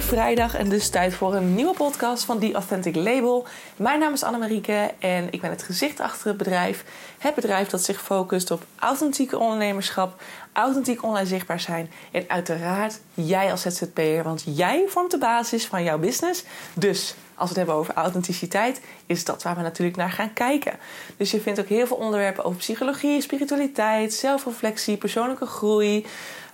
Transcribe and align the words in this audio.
vrijdag 0.00 0.54
en 0.54 0.68
dus 0.68 0.88
tijd 0.88 1.14
voor 1.14 1.34
een 1.34 1.54
nieuwe 1.54 1.74
podcast 1.74 2.24
van 2.24 2.38
The 2.38 2.52
Authentic 2.52 2.94
Label. 2.94 3.46
Mijn 3.76 3.98
naam 4.00 4.12
is 4.12 4.22
Annemarieke 4.22 4.90
en 4.98 5.28
ik 5.30 5.40
ben 5.40 5.50
het 5.50 5.62
gezicht 5.62 6.00
achter 6.00 6.26
het 6.26 6.36
bedrijf. 6.36 6.84
Het 7.18 7.34
bedrijf 7.34 7.68
dat 7.68 7.84
zich 7.84 8.02
focust 8.02 8.50
op 8.50 8.64
authentieke 8.78 9.38
ondernemerschap, 9.38 10.22
authentiek 10.52 11.02
online 11.02 11.26
zichtbaar 11.26 11.60
zijn 11.60 11.90
en 12.10 12.24
uiteraard 12.28 13.00
jij 13.14 13.50
als 13.50 13.62
ZZP'er, 13.62 14.22
want 14.22 14.42
jij 14.46 14.84
vormt 14.88 15.10
de 15.10 15.18
basis 15.18 15.66
van 15.66 15.82
jouw 15.82 15.98
business. 15.98 16.44
Dus 16.74 17.14
als 17.34 17.48
we 17.50 17.54
het 17.54 17.56
hebben 17.56 17.74
over 17.74 17.94
authenticiteit, 17.94 18.80
is 19.06 19.24
dat 19.24 19.42
waar 19.42 19.56
we 19.56 19.62
natuurlijk 19.62 19.96
naar 19.96 20.10
gaan 20.10 20.32
kijken. 20.32 20.72
Dus 21.16 21.30
je 21.30 21.40
vindt 21.40 21.60
ook 21.60 21.68
heel 21.68 21.86
veel 21.86 21.96
onderwerpen 21.96 22.44
over 22.44 22.58
psychologie, 22.58 23.20
spiritualiteit, 23.20 24.12
zelfreflectie, 24.12 24.96
persoonlijke 24.96 25.46
groei. 25.46 26.06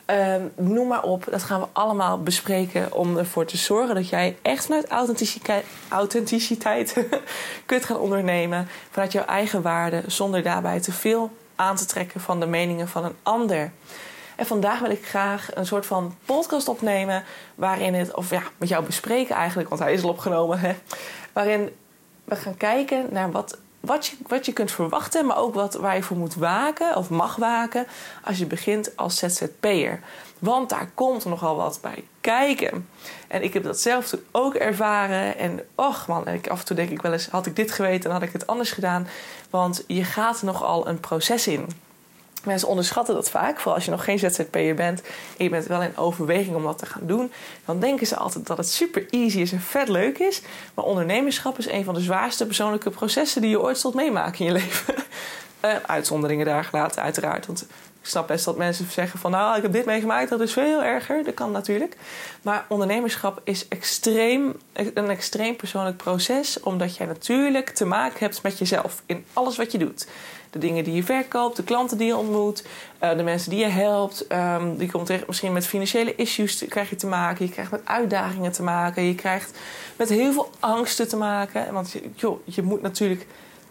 Ehm, 0.06 0.42
noem 0.56 0.88
maar 0.88 1.02
op, 1.02 1.26
dat 1.30 1.42
gaan 1.42 1.60
we 1.60 1.66
allemaal 1.72 2.22
bespreken 2.22 2.92
om 2.92 3.16
ervoor 3.16 3.44
te 3.44 3.56
zorgen 3.56 3.94
dat 3.94 4.08
jij 4.08 4.36
echt 4.42 4.64
vanuit 4.64 4.88
authenticiteit, 5.88 7.06
kunt 7.66 7.84
gaan 7.84 7.98
ondernemen. 7.98 8.68
Vanuit 8.90 9.12
jouw 9.12 9.24
eigen 9.24 9.62
waarde, 9.62 10.02
zonder 10.06 10.42
daarbij 10.42 10.80
te 10.80 10.92
veel 10.92 11.30
aan 11.56 11.76
te 11.76 11.86
trekken 11.86 12.20
van 12.20 12.40
de 12.40 12.46
meningen 12.46 12.88
van 12.88 13.04
een 13.04 13.16
ander. 13.22 13.72
En 14.36 14.46
vandaag 14.46 14.78
wil 14.78 14.90
ik 14.90 15.06
graag 15.06 15.48
een 15.54 15.66
soort 15.66 15.86
van 15.86 16.14
podcast 16.24 16.68
opnemen 16.68 17.24
waarin 17.54 17.94
het, 17.94 18.14
of 18.14 18.30
ja, 18.30 18.42
met 18.56 18.68
jou 18.68 18.84
bespreken 18.84 19.34
eigenlijk, 19.34 19.68
want 19.68 19.80
hij 19.80 19.92
is 19.92 20.02
al 20.02 20.08
opgenomen, 20.08 20.58
hè, 20.58 20.74
waarin 21.32 21.70
we 22.24 22.36
gaan 22.36 22.56
kijken 22.56 23.06
naar 23.10 23.30
wat 23.30 23.58
wat 23.86 24.06
je, 24.06 24.16
wat 24.26 24.46
je 24.46 24.52
kunt 24.52 24.70
verwachten, 24.70 25.26
maar 25.26 25.38
ook 25.38 25.54
wat, 25.54 25.74
waar 25.74 25.96
je 25.96 26.02
voor 26.02 26.16
moet 26.16 26.34
waken 26.34 26.96
of 26.96 27.10
mag 27.10 27.36
waken 27.36 27.86
als 28.24 28.38
je 28.38 28.46
begint 28.46 28.96
als 28.96 29.18
ZZP'er. 29.18 30.00
Want 30.38 30.68
daar 30.68 30.90
komt 30.94 31.24
nogal 31.24 31.56
wat 31.56 31.78
bij 31.82 32.04
kijken. 32.20 32.88
En 33.28 33.42
ik 33.42 33.52
heb 33.52 33.62
dat 33.62 33.80
zelf 33.80 34.08
toen 34.08 34.24
ook 34.30 34.54
ervaren. 34.54 35.38
En 35.38 35.60
och 35.74 36.06
man, 36.08 36.28
ik, 36.28 36.48
af 36.48 36.58
en 36.58 36.64
toe 36.64 36.76
denk 36.76 36.90
ik 36.90 37.02
wel 37.02 37.12
eens: 37.12 37.26
had 37.28 37.46
ik 37.46 37.56
dit 37.56 37.70
geweten, 37.70 38.02
dan 38.02 38.12
had 38.12 38.22
ik 38.22 38.32
het 38.32 38.46
anders 38.46 38.70
gedaan. 38.72 39.08
Want 39.50 39.84
je 39.86 40.04
gaat 40.04 40.42
nogal 40.42 40.88
een 40.88 41.00
proces 41.00 41.46
in. 41.46 41.68
Mensen 42.44 42.68
onderschatten 42.68 43.14
dat 43.14 43.30
vaak, 43.30 43.56
vooral 43.56 43.74
als 43.74 43.84
je 43.84 43.90
nog 43.90 44.04
geen 44.04 44.18
ZZP'er 44.18 44.74
bent 44.74 45.02
en 45.36 45.44
je 45.44 45.48
bent 45.50 45.66
wel 45.66 45.82
in 45.82 45.96
overweging 45.96 46.56
om 46.56 46.62
dat 46.62 46.78
te 46.78 46.86
gaan 46.86 47.06
doen. 47.06 47.32
Dan 47.64 47.80
denken 47.80 48.06
ze 48.06 48.16
altijd 48.16 48.46
dat 48.46 48.56
het 48.56 48.68
super 48.68 49.06
easy 49.10 49.40
is 49.40 49.52
en 49.52 49.60
vet 49.60 49.88
leuk 49.88 50.18
is. 50.18 50.42
Maar 50.74 50.84
ondernemerschap 50.84 51.58
is 51.58 51.68
een 51.68 51.84
van 51.84 51.94
de 51.94 52.00
zwaarste 52.00 52.46
persoonlijke 52.46 52.90
processen 52.90 53.40
die 53.40 53.50
je 53.50 53.60
ooit 53.60 53.78
zult 53.78 53.94
meemaken 53.94 54.38
in 54.38 54.46
je 54.46 54.52
leven. 54.60 54.94
Uh, 55.64 55.74
uitzonderingen 55.86 56.46
daar 56.46 56.64
gelaten, 56.64 57.02
uiteraard. 57.02 57.46
Want 57.46 57.66
ik 58.04 58.10
snap 58.10 58.26
best 58.26 58.44
dat 58.44 58.56
mensen 58.56 58.90
zeggen 58.90 59.18
van 59.18 59.30
nou, 59.30 59.56
ik 59.56 59.62
heb 59.62 59.72
dit 59.72 59.84
meegemaakt, 59.84 60.30
dat 60.30 60.40
is 60.40 60.52
veel 60.52 60.82
erger. 60.82 61.24
Dat 61.24 61.34
kan 61.34 61.50
natuurlijk. 61.50 61.96
Maar 62.42 62.64
ondernemerschap 62.68 63.40
is 63.44 63.68
extreem, 63.68 64.56
een 64.72 65.10
extreem 65.10 65.56
persoonlijk 65.56 65.96
proces, 65.96 66.60
omdat 66.60 66.96
jij 66.96 67.06
natuurlijk 67.06 67.70
te 67.70 67.84
maken 67.84 68.18
hebt 68.18 68.42
met 68.42 68.58
jezelf 68.58 69.02
in 69.06 69.24
alles 69.32 69.56
wat 69.56 69.72
je 69.72 69.78
doet. 69.78 70.06
De 70.50 70.58
dingen 70.58 70.84
die 70.84 70.94
je 70.94 71.04
verkoopt, 71.04 71.56
de 71.56 71.62
klanten 71.62 71.98
die 71.98 72.06
je 72.06 72.16
ontmoet, 72.16 72.64
eh, 72.98 73.16
de 73.16 73.22
mensen 73.22 73.50
die 73.50 73.58
je 73.58 73.66
helpt. 73.66 74.26
Um, 74.32 74.76
die 74.76 74.90
komt 74.90 75.06
tegen, 75.06 75.24
misschien 75.26 75.52
met 75.52 75.66
financiële 75.66 76.14
issues 76.14 76.64
krijg 76.68 76.90
je 76.90 76.96
te 76.96 77.06
maken. 77.06 77.44
Je 77.44 77.52
krijgt 77.52 77.70
met 77.70 77.84
uitdagingen 77.84 78.52
te 78.52 78.62
maken. 78.62 79.02
Je 79.02 79.14
krijgt 79.14 79.58
met 79.96 80.08
heel 80.08 80.32
veel 80.32 80.50
angsten 80.60 81.08
te 81.08 81.16
maken. 81.16 81.72
Want 81.72 81.94
joh, 82.14 82.40
je 82.44 82.62
moet 82.62 82.82
natuurlijk 82.82 83.26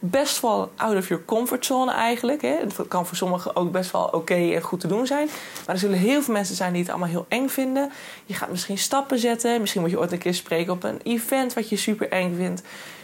best 0.06 0.42
wel 0.42 0.72
out 0.76 0.98
of 0.98 1.08
your 1.08 1.26
comfort 1.26 1.66
zone 1.66 1.92
eigenlijk. 1.92 2.42
Hè. 2.42 2.56
Het 2.60 2.88
kan 2.88 3.06
voor 3.06 3.18
sommigen 3.18 3.56
ook 3.56 3.72
best 3.72 3.92
wel 3.92 4.06
oké 4.06 4.34
en 4.34 4.62
goed 4.62 4.80
te 4.80 4.88
doen 4.88 5.08
zijn. 5.08 5.28
Maar 5.66 5.76
er 5.76 5.82
zullen 5.82 5.98
heel 5.98 6.22
veel 6.22 6.34
mensen 6.34 6.56
zijn 6.56 6.72
die 6.72 6.82
het 6.82 6.90
allemaal 6.90 7.10
heel 7.10 7.26
eng 7.28 7.48
vinden. 7.48 7.92
Je 8.26 8.34
gaat 8.34 8.50
misschien 8.50 8.78
stappen 8.78 9.20
zetten. 9.20 9.60
Misschien 9.60 9.82
moet 9.82 9.92
je 9.92 10.00
ooit 10.00 10.12
een 10.12 10.18
keer 10.18 10.34
spreken 10.34 10.74
op 10.74 10.84
een 10.84 11.00
event 11.04 11.54
wat 11.54 11.70
je 11.70 11.78
super 11.78 12.10
eng 12.10 12.36
vindt. 12.36 12.62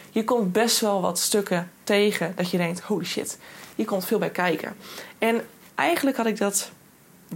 Je 0.10 0.24
komt 0.24 0.52
best 0.52 0.80
wel 0.80 1.02
wat 1.02 1.20
stukken 1.20 1.72
tegen 1.84 2.34
dat 2.36 2.50
je 2.50 2.58
denkt: 2.58 2.80
holy 2.80 3.06
shit, 3.06 3.38
hier 3.76 3.86
komt 3.86 4.06
veel 4.06 4.20
bij 4.20 4.30
kijken. 4.30 4.76
En 5.18 5.42
eigenlijk 5.76 6.18
had 6.18 6.26
ik 6.26 6.38
dat 6.38 6.72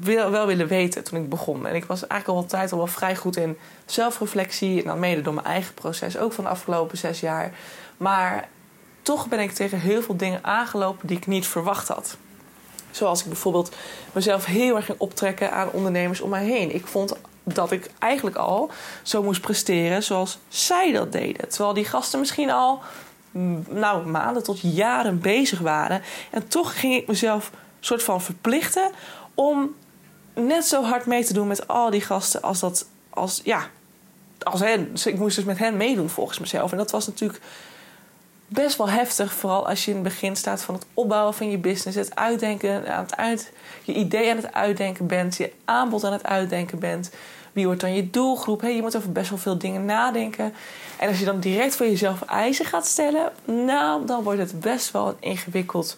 wel, 0.02 0.32
wel 0.32 0.48
willen 0.48 0.68
weten 0.68 1.04
toen 1.04 1.20
ik 1.22 1.30
begon. 1.30 1.68
En 1.68 1.76
ik 1.76 1.86
was 1.86 2.08
eigenlijk 2.08 2.28
al 2.28 2.44
altijd 2.46 2.72
al 2.72 2.78
wel 2.78 2.88
vrij 2.88 3.16
goed 3.16 3.38
in 3.38 3.58
zelfreflectie. 3.86 4.82
En 4.82 4.88
dan 4.88 5.00
mede 5.00 5.22
door 5.22 5.34
mijn 5.34 5.46
eigen 5.46 5.74
proces, 5.74 6.18
ook 6.18 6.34
van 6.34 6.44
de 6.44 6.50
afgelopen 6.50 6.98
zes 6.98 7.20
jaar. 7.20 7.52
Maar 7.98 8.48
toch 9.04 9.28
ben 9.28 9.40
ik 9.40 9.52
tegen 9.52 9.80
heel 9.80 10.02
veel 10.02 10.18
dingen 10.18 10.44
aangelopen 10.44 11.08
die 11.08 11.18
ik 11.18 11.28
niet 11.28 11.48
verwacht 11.48 11.88
had. 11.88 12.18
Zoals 12.92 13.22
ik 13.22 13.28
bijvoorbeeld 13.28 13.76
mezelf 14.12 14.46
heel 14.46 14.76
erg 14.76 14.86
ging 14.86 15.00
optrekken 15.00 15.52
aan 15.52 15.72
ondernemers 15.72 16.22
om 16.22 16.30
mij 16.30 16.46
heen. 16.46 16.76
Ik 16.76 16.88
vond 16.88 17.14
dat 17.44 17.72
ik 17.72 17.90
eigenlijk 18.00 18.36
al 18.36 18.72
zo 19.02 19.24
moest 19.24 19.42
presteren 19.42 20.04
zoals 20.04 20.38
zij 20.48 20.92
dat 20.92 21.12
deden. 21.12 21.50
Terwijl 21.50 21.74
die 21.74 21.86
gasten 21.86 22.20
misschien 22.20 22.52
al 22.52 22.82
mm, 23.32 23.66
nou, 23.70 24.08
maanden 24.08 24.44
tot 24.44 24.60
jaren 24.60 25.20
bezig 25.20 25.60
waren. 25.60 26.02
En 26.32 26.48
toch 26.48 26.80
ging 26.80 26.94
ik 26.94 27.08
mezelf 27.08 27.52
soort 27.80 28.04
van 28.04 28.22
verplichten 28.22 28.92
om 29.34 29.76
net 30.34 30.66
zo 30.66 30.84
hard 30.84 31.06
mee 31.06 31.26
te 31.26 31.34
doen 31.34 31.48
met 31.48 31.68
al 31.68 31.90
die 31.90 32.02
gasten 32.02 32.42
als 32.42 32.60
dat, 32.60 32.88
als 33.10 33.42
ja, 33.44 33.70
als 34.44 34.60
hen. 34.60 34.94
Ik 35.06 35.18
moest 35.18 35.36
dus 35.36 35.46
met 35.46 35.58
hen 35.58 35.78
meedoen 35.78 36.10
volgens 36.10 36.40
mezelf. 36.40 36.72
En 36.72 36.78
dat 36.78 36.92
was 36.92 37.08
natuurlijk 37.08 37.40
best 38.54 38.78
wel 38.78 38.90
heftig. 38.90 39.34
Vooral 39.34 39.68
als 39.68 39.86
je 39.86 39.92
in 39.92 39.98
het 39.98 40.06
begin 40.06 40.36
staat 40.36 40.62
van 40.62 40.76
het 40.76 40.86
opbouwen 40.94 41.34
van 41.34 41.50
je 41.50 41.58
business. 41.58 41.98
Het 41.98 42.16
uitdenken, 42.16 42.94
aan 42.94 43.04
het 43.04 43.16
uit, 43.16 43.52
je 43.84 43.94
idee 43.94 44.30
aan 44.30 44.38
het 44.38 44.54
uitdenken 44.54 45.08
bent. 45.08 45.38
Je 45.38 45.52
aanbod 45.66 46.04
aan 46.04 46.12
het 46.12 46.26
uitdenken 46.26 46.80
bent. 46.80 47.12
Wie 47.52 47.66
wordt 47.66 47.82
dan 47.82 47.96
je 47.96 48.10
doelgroep? 48.10 48.62
Hey, 48.62 48.76
je 48.76 48.82
moet 48.82 48.96
over 48.96 49.12
best 49.12 49.30
wel 49.30 49.40
veel 49.40 49.58
dingen 49.58 49.86
nadenken. 49.86 50.54
En 51.00 51.08
als 51.08 51.20
je 51.20 51.26
dan 51.26 51.40
direct 51.40 51.76
voor 51.76 51.86
jezelf 51.86 52.22
eisen 52.22 52.66
gaat 52.66 52.88
stellen, 52.88 53.32
nou, 53.46 54.06
dan 54.06 54.24
wordt 54.24 54.40
het 54.40 54.60
best 54.60 54.92
wel 54.92 55.08
een 55.08 55.16
ingewikkeld 55.20 55.98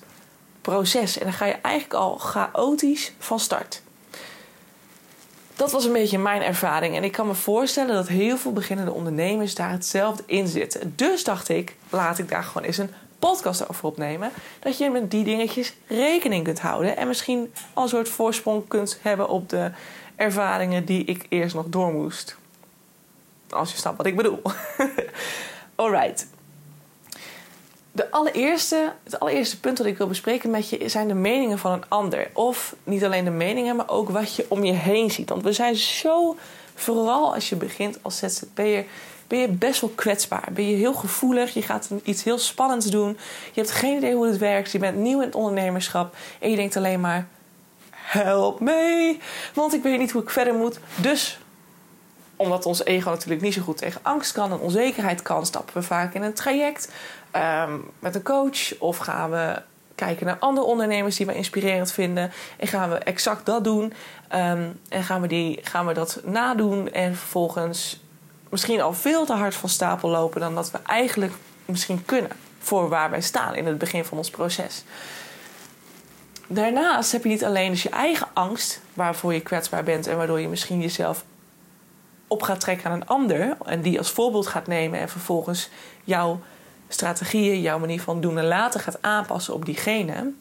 proces. 0.61 1.17
En 1.17 1.23
dan 1.23 1.33
ga 1.33 1.45
je 1.45 1.55
eigenlijk 1.61 1.93
al 1.93 2.17
chaotisch 2.17 3.13
van 3.19 3.39
start 3.39 3.83
dat 5.55 5.71
was 5.71 5.85
een 5.85 5.93
beetje 5.93 6.17
mijn 6.17 6.41
ervaring. 6.41 6.95
En 6.95 7.03
ik 7.03 7.11
kan 7.11 7.27
me 7.27 7.33
voorstellen 7.33 7.95
dat 7.95 8.07
heel 8.07 8.37
veel 8.37 8.53
beginnende 8.53 8.91
ondernemers 8.91 9.55
daar 9.55 9.71
hetzelfde 9.71 10.23
in 10.25 10.47
zitten. 10.47 10.93
Dus 10.95 11.23
dacht 11.23 11.49
ik, 11.49 11.75
laat 11.89 12.17
ik 12.17 12.29
daar 12.29 12.43
gewoon 12.43 12.67
eens 12.67 12.77
een 12.77 12.93
podcast 13.19 13.69
over 13.69 13.85
opnemen. 13.85 14.31
Dat 14.59 14.77
je 14.77 14.89
met 14.89 15.11
die 15.11 15.23
dingetjes 15.23 15.73
rekening 15.87 16.43
kunt 16.43 16.59
houden. 16.59 16.97
En 16.97 17.07
misschien 17.07 17.53
al 17.73 17.83
een 17.83 17.89
soort 17.89 18.09
voorsprong 18.09 18.67
kunt 18.67 18.99
hebben 19.01 19.29
op 19.29 19.49
de 19.49 19.71
ervaringen 20.15 20.85
die 20.85 21.05
ik 21.05 21.25
eerst 21.29 21.55
nog 21.55 21.65
door 21.67 21.93
moest. 21.93 22.35
Als 23.49 23.71
je 23.71 23.77
snapt 23.77 23.97
wat 23.97 24.05
ik 24.05 24.15
bedoel. 24.15 24.41
Alright 25.75 26.27
de 27.95 28.11
allereerste, 28.11 28.93
het 29.03 29.19
allereerste 29.19 29.59
punt 29.59 29.77
dat 29.77 29.85
ik 29.85 29.97
wil 29.97 30.07
bespreken 30.07 30.49
met 30.49 30.69
je 30.69 30.89
zijn 30.89 31.07
de 31.07 31.13
meningen 31.13 31.59
van 31.59 31.71
een 31.71 31.83
ander. 31.87 32.29
Of 32.33 32.75
niet 32.83 33.03
alleen 33.03 33.23
de 33.23 33.31
meningen, 33.31 33.75
maar 33.75 33.89
ook 33.89 34.09
wat 34.09 34.35
je 34.35 34.45
om 34.47 34.63
je 34.63 34.71
heen 34.71 35.11
ziet. 35.11 35.29
Want 35.29 35.43
we 35.43 35.53
zijn 35.53 35.75
zo, 35.75 36.35
vooral 36.73 37.33
als 37.33 37.49
je 37.49 37.55
begint 37.55 37.99
als 38.01 38.17
ZZP'er, 38.17 38.85
ben 39.27 39.39
je 39.39 39.47
best 39.47 39.81
wel 39.81 39.91
kwetsbaar. 39.95 40.47
Ben 40.53 40.69
je 40.69 40.75
heel 40.75 40.93
gevoelig, 40.93 41.53
je 41.53 41.61
gaat 41.61 41.89
iets 42.03 42.23
heel 42.23 42.37
spannends 42.37 42.85
doen. 42.85 43.17
Je 43.53 43.61
hebt 43.61 43.71
geen 43.71 43.97
idee 43.97 44.15
hoe 44.15 44.27
het 44.27 44.37
werkt, 44.37 44.71
je 44.71 44.79
bent 44.79 44.97
nieuw 44.97 45.19
in 45.19 45.25
het 45.25 45.35
ondernemerschap. 45.35 46.15
En 46.39 46.49
je 46.49 46.55
denkt 46.55 46.77
alleen 46.77 47.01
maar, 47.01 47.27
help 47.91 48.59
me, 48.59 49.17
want 49.53 49.73
ik 49.73 49.83
weet 49.83 49.99
niet 49.99 50.11
hoe 50.11 50.21
ik 50.21 50.29
verder 50.29 50.53
moet. 50.53 50.79
Dus 50.95 51.39
omdat 52.35 52.65
ons 52.65 52.85
ego 52.85 53.09
natuurlijk 53.09 53.41
niet 53.41 53.53
zo 53.53 53.61
goed 53.61 53.77
tegen 53.77 54.01
angst 54.03 54.31
kan 54.31 54.51
en 54.51 54.59
onzekerheid 54.59 55.21
kan, 55.21 55.45
stappen 55.45 55.73
we 55.73 55.81
vaak 55.81 56.13
in 56.13 56.21
een 56.21 56.33
traject 56.33 56.91
um, 57.35 57.91
met 57.99 58.15
een 58.15 58.23
coach 58.23 58.79
of 58.79 58.97
gaan 58.97 59.31
we 59.31 59.61
kijken 59.95 60.25
naar 60.25 60.37
andere 60.39 60.67
ondernemers 60.67 61.15
die 61.15 61.25
we 61.25 61.35
inspirerend 61.35 61.91
vinden 61.91 62.31
en 62.57 62.67
gaan 62.67 62.89
we 62.89 62.95
exact 62.95 63.45
dat 63.45 63.63
doen 63.63 63.93
um, 64.33 64.79
en 64.89 65.03
gaan 65.03 65.21
we, 65.21 65.27
die, 65.27 65.59
gaan 65.61 65.85
we 65.85 65.93
dat 65.93 66.21
nadoen 66.23 66.91
en 66.91 67.15
vervolgens 67.15 68.03
misschien 68.49 68.81
al 68.81 68.93
veel 68.93 69.25
te 69.25 69.33
hard 69.33 69.55
van 69.55 69.69
stapel 69.69 70.09
lopen 70.09 70.41
dan 70.41 70.55
dat 70.55 70.71
we 70.71 70.79
eigenlijk 70.85 71.33
misschien 71.65 72.05
kunnen 72.05 72.31
voor 72.59 72.89
waar 72.89 73.09
wij 73.09 73.21
staan 73.21 73.55
in 73.55 73.65
het 73.65 73.77
begin 73.77 74.05
van 74.05 74.17
ons 74.17 74.29
proces. 74.29 74.83
Daarnaast 76.47 77.11
heb 77.11 77.23
je 77.23 77.29
niet 77.29 77.45
alleen 77.45 77.71
dus 77.71 77.83
je 77.83 77.89
eigen 77.89 78.27
angst 78.33 78.81
waarvoor 78.93 79.33
je 79.33 79.41
kwetsbaar 79.41 79.83
bent 79.83 80.07
en 80.07 80.17
waardoor 80.17 80.39
je 80.39 80.47
misschien 80.47 80.81
jezelf 80.81 81.23
op 82.27 82.41
gaat 82.41 82.59
trekken 82.59 82.91
aan 82.91 83.01
een 83.01 83.07
ander 83.07 83.57
en 83.65 83.81
die 83.81 83.97
als 83.97 84.11
voorbeeld 84.11 84.47
gaat 84.47 84.67
nemen 84.67 84.99
en 84.99 85.09
vervolgens 85.09 85.69
jouw 86.03 86.39
strategieën, 86.87 87.61
jouw 87.61 87.79
manier 87.79 88.01
van 88.01 88.21
doen 88.21 88.37
en 88.37 88.47
laten 88.47 88.79
gaat 88.79 89.01
aanpassen 89.01 89.53
op 89.53 89.65
diegene, 89.65 90.31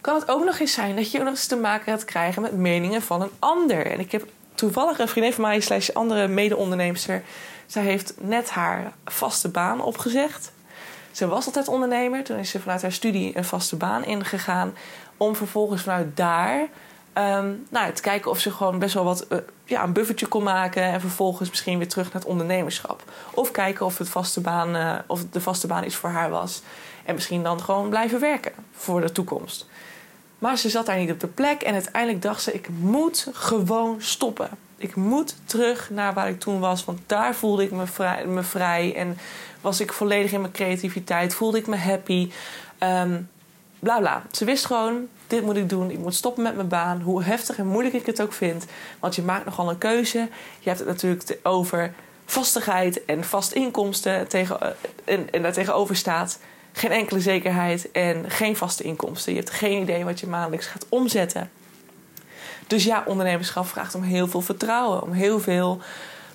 kan 0.00 0.14
het 0.14 0.28
ook 0.28 0.44
nog 0.44 0.58
eens 0.58 0.72
zijn 0.72 0.96
dat 0.96 1.10
je 1.10 1.18
nog 1.18 1.28
eens 1.28 1.46
te 1.46 1.56
maken 1.56 1.92
gaat 1.92 2.04
krijgen 2.04 2.42
met 2.42 2.52
meningen 2.52 3.02
van 3.02 3.22
een 3.22 3.30
ander. 3.38 3.86
En 3.86 4.00
ik 4.00 4.12
heb 4.12 4.26
toevallig 4.54 4.98
een 4.98 5.08
vriendin 5.08 5.32
van 5.32 5.44
mij, 5.44 5.60
slash 5.60 5.90
andere 5.90 6.28
mede-onderneemster, 6.28 7.22
zij 7.66 7.82
heeft 7.82 8.14
net 8.20 8.50
haar 8.50 8.92
vaste 9.04 9.48
baan 9.48 9.80
opgezegd. 9.80 10.52
Ze 11.10 11.26
was 11.26 11.46
altijd 11.46 11.68
ondernemer, 11.68 12.24
toen 12.24 12.38
is 12.38 12.50
ze 12.50 12.60
vanuit 12.60 12.82
haar 12.82 12.92
studie 12.92 13.36
een 13.36 13.44
vaste 13.44 13.76
baan 13.76 14.04
ingegaan, 14.04 14.74
om 15.16 15.36
vervolgens 15.36 15.82
vanuit 15.82 16.16
daar 16.16 16.68
Um, 17.18 17.66
nou, 17.70 17.92
te 17.92 18.02
kijken 18.02 18.30
of 18.30 18.38
ze 18.38 18.50
gewoon 18.50 18.78
best 18.78 18.94
wel 18.94 19.04
wat 19.04 19.26
uh, 19.32 19.38
ja, 19.64 19.82
een 19.82 19.92
buffertje 19.92 20.26
kon 20.26 20.42
maken 20.42 20.82
en 20.82 21.00
vervolgens 21.00 21.48
misschien 21.48 21.78
weer 21.78 21.88
terug 21.88 22.04
naar 22.04 22.22
het 22.22 22.30
ondernemerschap. 22.30 23.02
Of 23.34 23.50
kijken 23.50 23.86
of, 23.86 23.98
het 23.98 24.08
vaste 24.08 24.40
baan, 24.40 24.76
uh, 24.76 24.94
of 25.06 25.24
de 25.30 25.40
vaste 25.40 25.66
baan 25.66 25.84
iets 25.84 25.94
voor 25.94 26.10
haar 26.10 26.30
was. 26.30 26.62
En 27.04 27.14
misschien 27.14 27.42
dan 27.42 27.60
gewoon 27.60 27.88
blijven 27.88 28.20
werken 28.20 28.52
voor 28.72 29.00
de 29.00 29.12
toekomst. 29.12 29.66
Maar 30.38 30.58
ze 30.58 30.68
zat 30.68 30.86
daar 30.86 30.98
niet 30.98 31.10
op 31.10 31.20
de 31.20 31.26
plek 31.26 31.62
en 31.62 31.72
uiteindelijk 31.72 32.22
dacht 32.22 32.42
ze: 32.42 32.52
ik 32.52 32.68
moet 32.68 33.28
gewoon 33.32 33.96
stoppen. 33.98 34.48
Ik 34.76 34.94
moet 34.94 35.34
terug 35.44 35.90
naar 35.90 36.14
waar 36.14 36.28
ik 36.28 36.40
toen 36.40 36.60
was, 36.60 36.84
want 36.84 37.00
daar 37.06 37.34
voelde 37.34 37.62
ik 37.62 37.70
me 37.70 37.86
vrij, 37.86 38.26
me 38.26 38.42
vrij 38.42 38.94
en 38.94 39.18
was 39.60 39.80
ik 39.80 39.92
volledig 39.92 40.32
in 40.32 40.40
mijn 40.40 40.52
creativiteit, 40.52 41.34
voelde 41.34 41.58
ik 41.58 41.66
me 41.66 41.76
happy. 41.76 42.30
Um, 42.82 43.28
bla 43.78 43.98
bla. 43.98 44.22
Ze 44.30 44.44
wist 44.44 44.66
gewoon: 44.66 45.08
dit 45.28 45.42
moet 45.42 45.56
ik 45.56 45.68
doen. 45.68 45.90
Ik 45.90 45.98
moet 45.98 46.14
stoppen 46.14 46.42
met 46.42 46.54
mijn 46.54 46.68
baan. 46.68 47.00
Hoe 47.00 47.22
heftig 47.22 47.58
en 47.58 47.66
moeilijk 47.66 47.94
ik 47.94 48.06
het 48.06 48.22
ook 48.22 48.32
vind. 48.32 48.64
Want 49.00 49.14
je 49.14 49.22
maakt 49.22 49.44
nogal 49.44 49.70
een 49.70 49.78
keuze. 49.78 50.18
Je 50.58 50.68
hebt 50.68 50.78
het 50.78 50.88
natuurlijk 50.88 51.38
over 51.42 51.92
vastigheid 52.24 53.04
en 53.04 53.24
vast 53.24 53.52
inkomsten. 53.52 54.28
Tegen, 54.28 54.60
eh, 54.60 54.68
en, 55.04 55.30
en 55.30 55.42
daar 55.42 55.52
tegenover 55.52 55.96
staat 55.96 56.38
geen 56.72 56.90
enkele 56.90 57.20
zekerheid 57.20 57.90
en 57.90 58.30
geen 58.30 58.56
vaste 58.56 58.82
inkomsten. 58.82 59.32
Je 59.32 59.38
hebt 59.38 59.50
geen 59.50 59.82
idee 59.82 60.04
wat 60.04 60.20
je 60.20 60.26
maandelijks 60.26 60.66
gaat 60.66 60.86
omzetten. 60.88 61.50
Dus 62.66 62.84
ja, 62.84 63.02
ondernemerschap 63.06 63.66
vraagt 63.66 63.94
om 63.94 64.02
heel 64.02 64.28
veel 64.28 64.40
vertrouwen, 64.40 65.02
om 65.02 65.12
heel 65.12 65.40
veel 65.40 65.80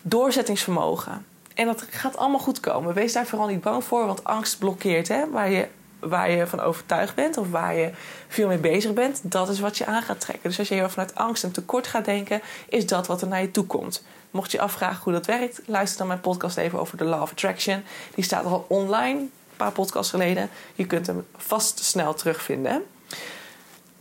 doorzettingsvermogen. 0.01 1.25
En 1.53 1.65
dat 1.65 1.85
gaat 1.89 2.17
allemaal 2.17 2.39
goed 2.39 2.59
komen. 2.59 2.93
Wees 2.93 3.13
daar 3.13 3.25
vooral 3.25 3.47
niet 3.47 3.61
bang 3.61 3.83
voor, 3.83 4.05
want 4.05 4.23
angst 4.23 4.59
blokkeert. 4.59 5.07
Hè? 5.07 5.29
Waar, 5.29 5.51
je, 5.51 5.67
waar 6.03 6.31
je 6.31 6.47
van 6.47 6.59
overtuigd 6.59 7.15
bent 7.15 7.37
of 7.37 7.49
waar 7.49 7.75
je 7.75 7.91
veel 8.27 8.47
mee 8.47 8.57
bezig 8.57 8.93
bent, 8.93 9.19
dat 9.23 9.49
is 9.49 9.59
wat 9.59 9.77
je 9.77 9.85
aan 9.85 10.01
gaat 10.01 10.19
trekken. 10.19 10.49
Dus 10.49 10.59
als 10.59 10.67
je 10.67 10.75
heel 10.75 10.89
vanuit 10.89 11.15
angst 11.15 11.43
en 11.43 11.51
tekort 11.51 11.87
gaat 11.87 12.05
denken, 12.05 12.41
is 12.69 12.87
dat 12.87 13.07
wat 13.07 13.21
er 13.21 13.27
naar 13.27 13.41
je 13.41 13.51
toe 13.51 13.65
komt. 13.65 14.03
Mocht 14.31 14.51
je 14.51 14.61
afvragen 14.61 15.03
hoe 15.03 15.13
dat 15.13 15.25
werkt, 15.25 15.61
luister 15.65 15.97
dan 15.97 16.07
mijn 16.07 16.19
podcast 16.19 16.57
even 16.57 16.79
over 16.79 16.97
de 16.97 17.03
Law 17.03 17.21
of 17.21 17.31
Attraction. 17.31 17.83
Die 18.15 18.23
staat 18.23 18.45
al 18.45 18.65
online, 18.67 19.19
een 19.19 19.31
paar 19.57 19.71
podcasts 19.71 20.11
geleden. 20.11 20.49
Je 20.73 20.85
kunt 20.85 21.07
hem 21.07 21.25
vast 21.37 21.79
snel 21.83 22.13
terugvinden. 22.13 22.83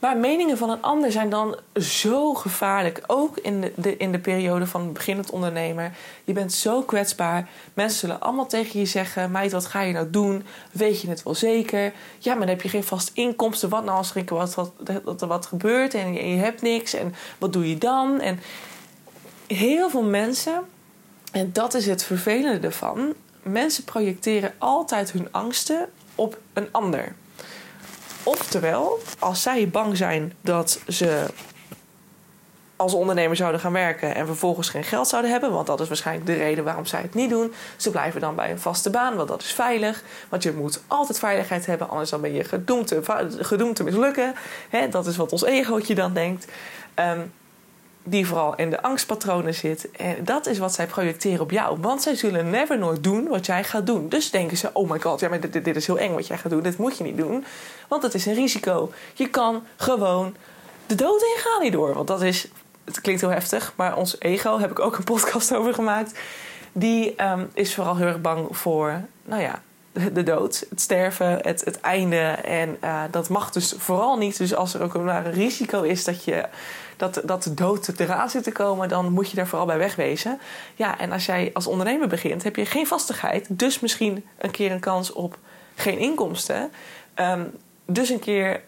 Maar 0.02 0.16
meningen 0.16 0.58
van 0.58 0.70
een 0.70 0.82
ander 0.82 1.12
zijn 1.12 1.30
dan 1.30 1.56
zo 1.74 2.34
gevaarlijk. 2.34 3.02
Ook 3.06 3.38
in 3.38 3.72
de, 3.76 3.96
in 3.96 4.12
de 4.12 4.18
periode 4.18 4.66
van 4.66 4.92
beginnend 4.92 5.30
ondernemer. 5.30 5.92
Je 6.24 6.32
bent 6.32 6.52
zo 6.52 6.82
kwetsbaar. 6.82 7.48
Mensen 7.74 7.98
zullen 7.98 8.20
allemaal 8.20 8.46
tegen 8.46 8.80
je 8.80 8.86
zeggen: 8.86 9.30
Meid, 9.30 9.52
wat 9.52 9.66
ga 9.66 9.80
je 9.80 9.92
nou 9.92 10.10
doen? 10.10 10.44
Weet 10.72 11.00
je 11.00 11.08
het 11.08 11.22
wel 11.22 11.34
zeker? 11.34 11.92
Ja, 12.18 12.30
maar 12.30 12.46
dan 12.46 12.48
heb 12.48 12.62
je 12.62 12.68
geen 12.68 12.84
vast 12.84 13.10
inkomsten. 13.14 13.68
Wat 13.68 13.84
nou 13.84 13.96
als 13.96 14.14
er 14.14 14.24
wat, 14.24 14.54
wat, 14.54 14.72
wat, 15.04 15.20
wat 15.20 15.46
gebeurt 15.46 15.94
en 15.94 16.12
je, 16.12 16.28
je 16.28 16.36
hebt 16.36 16.62
niks? 16.62 16.94
En 16.94 17.14
wat 17.38 17.52
doe 17.52 17.68
je 17.68 17.78
dan? 17.78 18.20
En 18.20 18.40
heel 19.46 19.90
veel 19.90 20.04
mensen, 20.04 20.62
en 21.32 21.52
dat 21.52 21.74
is 21.74 21.86
het 21.86 22.04
vervelende 22.04 22.66
ervan. 22.66 23.14
Mensen 23.42 23.84
projecteren 23.84 24.54
altijd 24.58 25.12
hun 25.12 25.28
angsten 25.30 25.88
op 26.14 26.38
een 26.52 26.68
ander. 26.72 27.14
Oftewel, 28.22 28.98
als 29.18 29.42
zij 29.42 29.68
bang 29.68 29.96
zijn 29.96 30.32
dat 30.40 30.80
ze 30.88 31.26
als 32.76 32.94
ondernemer 32.94 33.36
zouden 33.36 33.60
gaan 33.60 33.72
werken 33.72 34.14
en 34.14 34.26
vervolgens 34.26 34.68
geen 34.68 34.84
geld 34.84 35.08
zouden 35.08 35.30
hebben, 35.30 35.52
want 35.52 35.66
dat 35.66 35.80
is 35.80 35.88
waarschijnlijk 35.88 36.26
de 36.26 36.34
reden 36.34 36.64
waarom 36.64 36.86
zij 36.86 37.02
het 37.02 37.14
niet 37.14 37.30
doen. 37.30 37.52
Ze 37.76 37.90
blijven 37.90 38.20
dan 38.20 38.34
bij 38.34 38.50
een 38.50 38.58
vaste 38.58 38.90
baan, 38.90 39.16
want 39.16 39.28
dat 39.28 39.42
is 39.42 39.52
veilig. 39.52 40.02
Want 40.28 40.42
je 40.42 40.52
moet 40.52 40.82
altijd 40.86 41.18
veiligheid 41.18 41.66
hebben, 41.66 41.88
anders 41.88 42.10
dan 42.10 42.20
ben 42.20 42.32
je 42.32 42.44
gedoemd 42.44 43.76
te, 43.76 43.84
mislukken. 43.84 44.34
dat 44.90 45.06
is 45.06 45.16
wat 45.16 45.32
ons 45.32 45.44
egootje 45.44 45.94
dan 45.94 46.12
denkt. 46.12 46.46
Um, 46.94 47.32
die 48.02 48.26
vooral 48.26 48.54
in 48.56 48.70
de 48.70 48.82
angstpatronen 48.82 49.54
zit. 49.54 49.90
En 49.90 50.24
dat 50.24 50.46
is 50.46 50.58
wat 50.58 50.74
zij 50.74 50.86
projecteren 50.86 51.40
op 51.40 51.50
jou. 51.50 51.78
Want 51.80 52.02
zij 52.02 52.14
zullen 52.14 52.50
never 52.50 52.78
nooit 52.78 53.04
doen 53.04 53.28
wat 53.28 53.46
jij 53.46 53.64
gaat 53.64 53.86
doen. 53.86 54.08
Dus 54.08 54.30
denken 54.30 54.56
ze: 54.56 54.70
oh 54.72 54.90
my 54.90 55.00
god, 55.00 55.20
ja, 55.20 55.28
maar 55.28 55.40
dit, 55.40 55.64
dit 55.64 55.76
is 55.76 55.86
heel 55.86 55.98
eng 55.98 56.14
wat 56.14 56.26
jij 56.26 56.38
gaat 56.38 56.50
doen. 56.50 56.62
Dit 56.62 56.78
moet 56.78 56.98
je 56.98 57.04
niet 57.04 57.16
doen. 57.16 57.44
Want 57.88 58.02
het 58.02 58.14
is 58.14 58.26
een 58.26 58.34
risico. 58.34 58.92
Je 59.14 59.28
kan 59.28 59.62
gewoon 59.76 60.34
de 60.86 60.94
dood 60.94 61.22
ingaan 61.36 61.62
hierdoor. 61.62 61.94
Want 61.94 62.06
dat 62.06 62.22
is, 62.22 62.48
het 62.84 63.00
klinkt 63.00 63.20
heel 63.20 63.30
heftig, 63.30 63.72
maar 63.76 63.96
ons 63.96 64.16
ego, 64.18 64.58
heb 64.58 64.70
ik 64.70 64.78
ook 64.78 64.96
een 64.96 65.04
podcast 65.14 65.54
over 65.54 65.74
gemaakt. 65.74 66.18
Die 66.72 67.24
um, 67.24 67.50
is 67.54 67.74
vooral 67.74 67.96
heel 67.96 68.06
erg 68.06 68.20
bang 68.20 68.56
voor, 68.56 69.00
nou 69.24 69.42
ja, 69.42 69.62
de 69.92 70.22
dood, 70.22 70.66
het 70.70 70.80
sterven, 70.80 71.38
het, 71.42 71.64
het 71.64 71.80
einde. 71.80 72.20
En 72.44 72.76
uh, 72.84 73.02
dat 73.10 73.28
mag 73.28 73.50
dus 73.50 73.74
vooral 73.78 74.16
niet. 74.16 74.38
Dus 74.38 74.54
als 74.54 74.74
er 74.74 74.82
ook 74.82 74.94
een 74.94 75.32
risico 75.32 75.82
is 75.82 76.04
dat 76.04 76.24
je 76.24 76.44
dat, 76.96 77.20
dat 77.24 77.42
de 77.42 77.54
dood 77.54 77.92
eraan 77.96 78.30
zit 78.30 78.42
te 78.42 78.52
komen, 78.52 78.88
dan 78.88 79.12
moet 79.12 79.30
je 79.30 79.36
daar 79.36 79.46
vooral 79.46 79.66
bij 79.66 79.78
wegwezen. 79.78 80.40
Ja, 80.74 80.98
en 80.98 81.12
als 81.12 81.26
jij 81.26 81.50
als 81.54 81.66
ondernemer 81.66 82.08
begint, 82.08 82.42
heb 82.42 82.56
je 82.56 82.66
geen 82.66 82.86
vastigheid. 82.86 83.46
Dus 83.48 83.80
misschien 83.80 84.24
een 84.38 84.50
keer 84.50 84.70
een 84.70 84.80
kans 84.80 85.12
op 85.12 85.38
geen 85.74 85.98
inkomsten. 85.98 86.72
Um, 87.16 87.50
dus 87.86 88.08
een 88.08 88.18
keer 88.18 88.60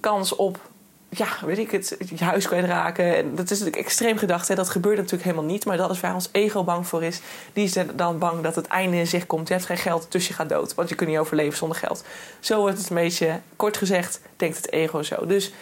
kans 0.00 0.36
op 0.36 0.60
ja, 1.08 1.26
weet 1.44 1.58
ik 1.58 1.70
het, 1.70 1.96
je 2.16 2.24
huis 2.24 2.46
kwijtraken. 2.46 3.16
En 3.16 3.34
dat 3.34 3.50
is 3.50 3.58
natuurlijk 3.58 3.86
extreem 3.86 4.18
gedacht. 4.18 4.48
Hè? 4.48 4.54
Dat 4.54 4.68
gebeurt 4.68 4.96
natuurlijk 4.96 5.24
helemaal 5.24 5.44
niet. 5.44 5.64
Maar 5.64 5.76
dat 5.76 5.90
is 5.90 6.00
waar 6.00 6.14
ons 6.14 6.28
ego 6.32 6.64
bang 6.64 6.86
voor 6.86 7.04
is. 7.04 7.20
Die 7.52 7.64
is 7.64 7.76
dan 7.94 8.18
bang 8.18 8.42
dat 8.42 8.54
het 8.54 8.66
einde 8.66 8.96
in 8.96 9.06
zich 9.06 9.26
komt. 9.26 9.48
Je 9.48 9.54
hebt 9.54 9.66
geen 9.66 9.76
geld, 9.76 10.06
dus 10.08 10.28
je 10.28 10.34
gaat 10.34 10.48
dood. 10.48 10.74
Want 10.74 10.88
je 10.88 10.94
kunt 10.94 11.10
niet 11.10 11.18
overleven 11.18 11.58
zonder 11.58 11.78
geld. 11.78 12.04
Zo 12.40 12.60
wordt 12.60 12.78
het 12.78 12.90
een 12.90 12.96
beetje, 12.96 13.40
kort 13.56 13.76
gezegd, 13.76 14.20
denkt 14.36 14.56
het 14.56 14.72
ego 14.72 15.02
zo. 15.02 15.26
Dus 15.26 15.52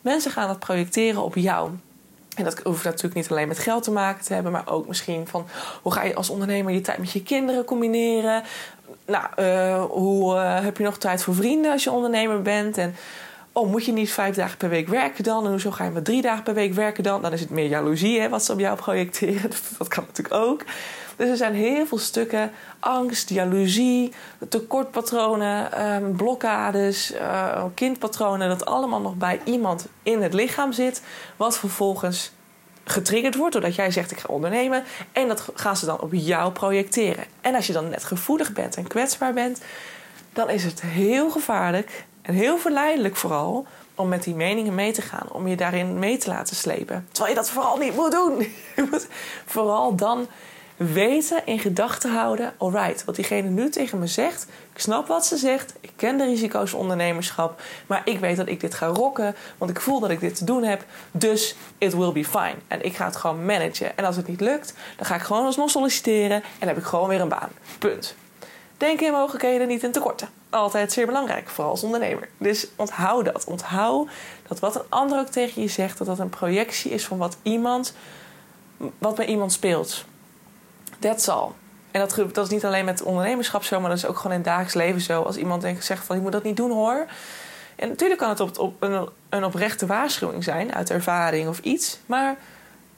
Mensen 0.00 0.30
gaan 0.30 0.48
het 0.48 0.58
projecteren 0.58 1.22
op 1.22 1.34
jou. 1.34 1.70
En 2.36 2.44
dat 2.44 2.58
hoeft 2.58 2.84
natuurlijk 2.84 3.14
niet 3.14 3.30
alleen 3.30 3.48
met 3.48 3.58
geld 3.58 3.82
te 3.82 3.90
maken 3.90 4.24
te 4.24 4.34
hebben, 4.34 4.52
maar 4.52 4.68
ook 4.68 4.88
misschien 4.88 5.26
van 5.26 5.46
hoe 5.82 5.92
ga 5.92 6.02
je 6.02 6.14
als 6.14 6.30
ondernemer 6.30 6.72
je 6.72 6.80
tijd 6.80 6.98
met 6.98 7.12
je 7.12 7.22
kinderen 7.22 7.64
combineren? 7.64 8.42
Nou, 9.06 9.26
uh, 9.36 9.84
hoe 9.84 10.34
uh, 10.34 10.60
heb 10.60 10.76
je 10.76 10.84
nog 10.84 10.98
tijd 10.98 11.22
voor 11.22 11.34
vrienden 11.34 11.72
als 11.72 11.84
je 11.84 11.90
ondernemer 11.90 12.42
bent? 12.42 12.78
En 12.78 12.94
oh, 13.58 13.70
moet 13.70 13.84
je 13.84 13.92
niet 13.92 14.12
vijf 14.12 14.34
dagen 14.34 14.56
per 14.56 14.68
week 14.68 14.88
werken 14.88 15.24
dan? 15.24 15.44
En 15.44 15.50
hoezo 15.50 15.70
ga 15.70 15.84
je 15.84 15.90
maar 15.90 16.02
drie 16.02 16.22
dagen 16.22 16.42
per 16.42 16.54
week 16.54 16.72
werken 16.72 17.02
dan? 17.02 17.22
Dan 17.22 17.32
is 17.32 17.40
het 17.40 17.50
meer 17.50 17.68
jaloezie 17.68 18.20
hè, 18.20 18.28
wat 18.28 18.44
ze 18.44 18.52
op 18.52 18.58
jou 18.58 18.76
projecteren. 18.76 19.50
Dat 19.78 19.88
kan 19.88 20.04
natuurlijk 20.06 20.34
ook. 20.34 20.64
Dus 21.16 21.28
er 21.28 21.36
zijn 21.36 21.54
heel 21.54 21.86
veel 21.86 21.98
stukken 21.98 22.50
angst, 22.78 23.28
jaloezie, 23.28 24.12
tekortpatronen, 24.48 25.86
um, 25.92 26.16
blokkades, 26.16 27.14
uh, 27.14 27.64
kindpatronen, 27.74 28.48
dat 28.48 28.64
allemaal 28.64 29.00
nog 29.00 29.14
bij 29.14 29.40
iemand 29.44 29.86
in 30.02 30.22
het 30.22 30.34
lichaam 30.34 30.72
zit, 30.72 31.02
wat 31.36 31.58
vervolgens 31.58 32.32
getriggerd 32.84 33.36
wordt 33.36 33.52
doordat 33.52 33.74
jij 33.74 33.90
zegt 33.90 34.10
ik 34.10 34.18
ga 34.18 34.28
ondernemen 34.28 34.84
en 35.12 35.28
dat 35.28 35.48
gaan 35.54 35.76
ze 35.76 35.86
dan 35.86 36.00
op 36.00 36.12
jou 36.12 36.52
projecteren. 36.52 37.24
En 37.40 37.54
als 37.54 37.66
je 37.66 37.72
dan 37.72 37.88
net 37.88 38.04
gevoelig 38.04 38.52
bent 38.52 38.76
en 38.76 38.86
kwetsbaar 38.86 39.32
bent, 39.32 39.60
dan 40.32 40.50
is 40.50 40.64
het 40.64 40.80
heel 40.80 41.30
gevaarlijk 41.30 42.06
en 42.28 42.34
heel 42.34 42.58
verleidelijk 42.58 43.16
vooral 43.16 43.66
om 43.94 44.08
met 44.08 44.22
die 44.22 44.34
meningen 44.34 44.74
mee 44.74 44.92
te 44.92 45.02
gaan, 45.02 45.32
om 45.32 45.46
je 45.46 45.56
daarin 45.56 45.98
mee 45.98 46.16
te 46.16 46.28
laten 46.28 46.56
slepen. 46.56 47.06
Terwijl 47.10 47.34
je 47.34 47.40
dat 47.40 47.50
vooral 47.50 47.76
niet 47.76 47.94
moet 47.96 48.12
doen. 48.12 48.38
Je 48.76 48.86
moet 48.90 49.06
vooral 49.46 49.94
dan 49.94 50.26
weten, 50.76 51.46
in 51.46 51.58
gedachten 51.58 52.12
houden: 52.12 52.52
alright, 52.58 53.04
wat 53.04 53.14
diegene 53.14 53.48
nu 53.48 53.70
tegen 53.70 53.98
me 53.98 54.06
zegt, 54.06 54.46
ik 54.72 54.80
snap 54.80 55.06
wat 55.06 55.26
ze 55.26 55.36
zegt, 55.36 55.74
ik 55.80 55.92
ken 55.96 56.18
de 56.18 56.24
risico's 56.24 56.72
ondernemerschap, 56.72 57.62
maar 57.86 58.02
ik 58.04 58.18
weet 58.18 58.36
dat 58.36 58.48
ik 58.48 58.60
dit 58.60 58.74
ga 58.74 58.86
rocken, 58.86 59.34
want 59.58 59.70
ik 59.70 59.80
voel 59.80 60.00
dat 60.00 60.10
ik 60.10 60.20
dit 60.20 60.34
te 60.34 60.44
doen 60.44 60.62
heb, 60.62 60.84
dus 61.10 61.56
it 61.78 61.94
will 61.94 62.12
be 62.12 62.24
fine. 62.24 62.56
En 62.66 62.84
ik 62.84 62.96
ga 62.96 63.04
het 63.04 63.16
gewoon 63.16 63.44
managen. 63.44 63.96
En 63.96 64.04
als 64.04 64.16
het 64.16 64.26
niet 64.26 64.40
lukt, 64.40 64.74
dan 64.96 65.06
ga 65.06 65.14
ik 65.14 65.22
gewoon 65.22 65.44
alsnog 65.44 65.70
solliciteren 65.70 66.42
en 66.58 66.68
heb 66.68 66.76
ik 66.76 66.84
gewoon 66.84 67.08
weer 67.08 67.20
een 67.20 67.28
baan. 67.28 67.50
Punt. 67.78 68.14
Denk 68.78 69.00
in 69.00 69.12
mogelijkheden, 69.12 69.68
niet 69.68 69.82
in 69.82 69.92
tekorten. 69.92 70.28
Altijd 70.50 70.92
zeer 70.92 71.06
belangrijk, 71.06 71.48
vooral 71.48 71.72
als 71.72 71.82
ondernemer. 71.82 72.28
Dus 72.38 72.66
onthoud 72.76 73.24
dat. 73.24 73.44
Onthoud 73.44 74.08
dat 74.48 74.58
wat 74.58 74.74
een 74.74 74.86
ander 74.88 75.18
ook 75.18 75.28
tegen 75.28 75.62
je 75.62 75.68
zegt, 75.68 75.98
dat 75.98 76.06
dat 76.06 76.18
een 76.18 76.28
projectie 76.28 76.90
is 76.90 77.06
van 77.06 77.18
wat 77.18 77.36
iemand, 77.42 77.94
wat 78.98 79.14
bij 79.14 79.26
iemand 79.26 79.52
speelt. 79.52 80.04
That's 80.98 81.28
all. 81.28 81.48
En 81.90 82.08
dat, 82.32 82.44
is 82.44 82.48
niet 82.48 82.64
alleen 82.64 82.84
met 82.84 83.02
ondernemerschap 83.02 83.64
zo, 83.64 83.80
maar 83.80 83.88
dat 83.88 83.98
is 83.98 84.06
ook 84.06 84.16
gewoon 84.16 84.32
in 84.32 84.38
het 84.38 84.46
dagelijks 84.46 84.74
leven 84.74 85.00
zo. 85.00 85.22
Als 85.22 85.36
iemand 85.36 85.62
denkt, 85.62 85.84
zegt 85.84 86.04
van 86.04 86.16
je 86.16 86.22
moet 86.22 86.32
dat 86.32 86.42
niet 86.42 86.56
doen 86.56 86.70
hoor. 86.70 87.06
En 87.76 87.88
natuurlijk 87.88 88.20
kan 88.20 88.28
het 88.28 88.58
op 88.58 88.82
een, 88.82 89.08
een 89.28 89.44
oprechte 89.44 89.86
waarschuwing 89.86 90.44
zijn 90.44 90.74
uit 90.74 90.90
ervaring 90.90 91.48
of 91.48 91.58
iets. 91.58 91.98
Maar 92.06 92.36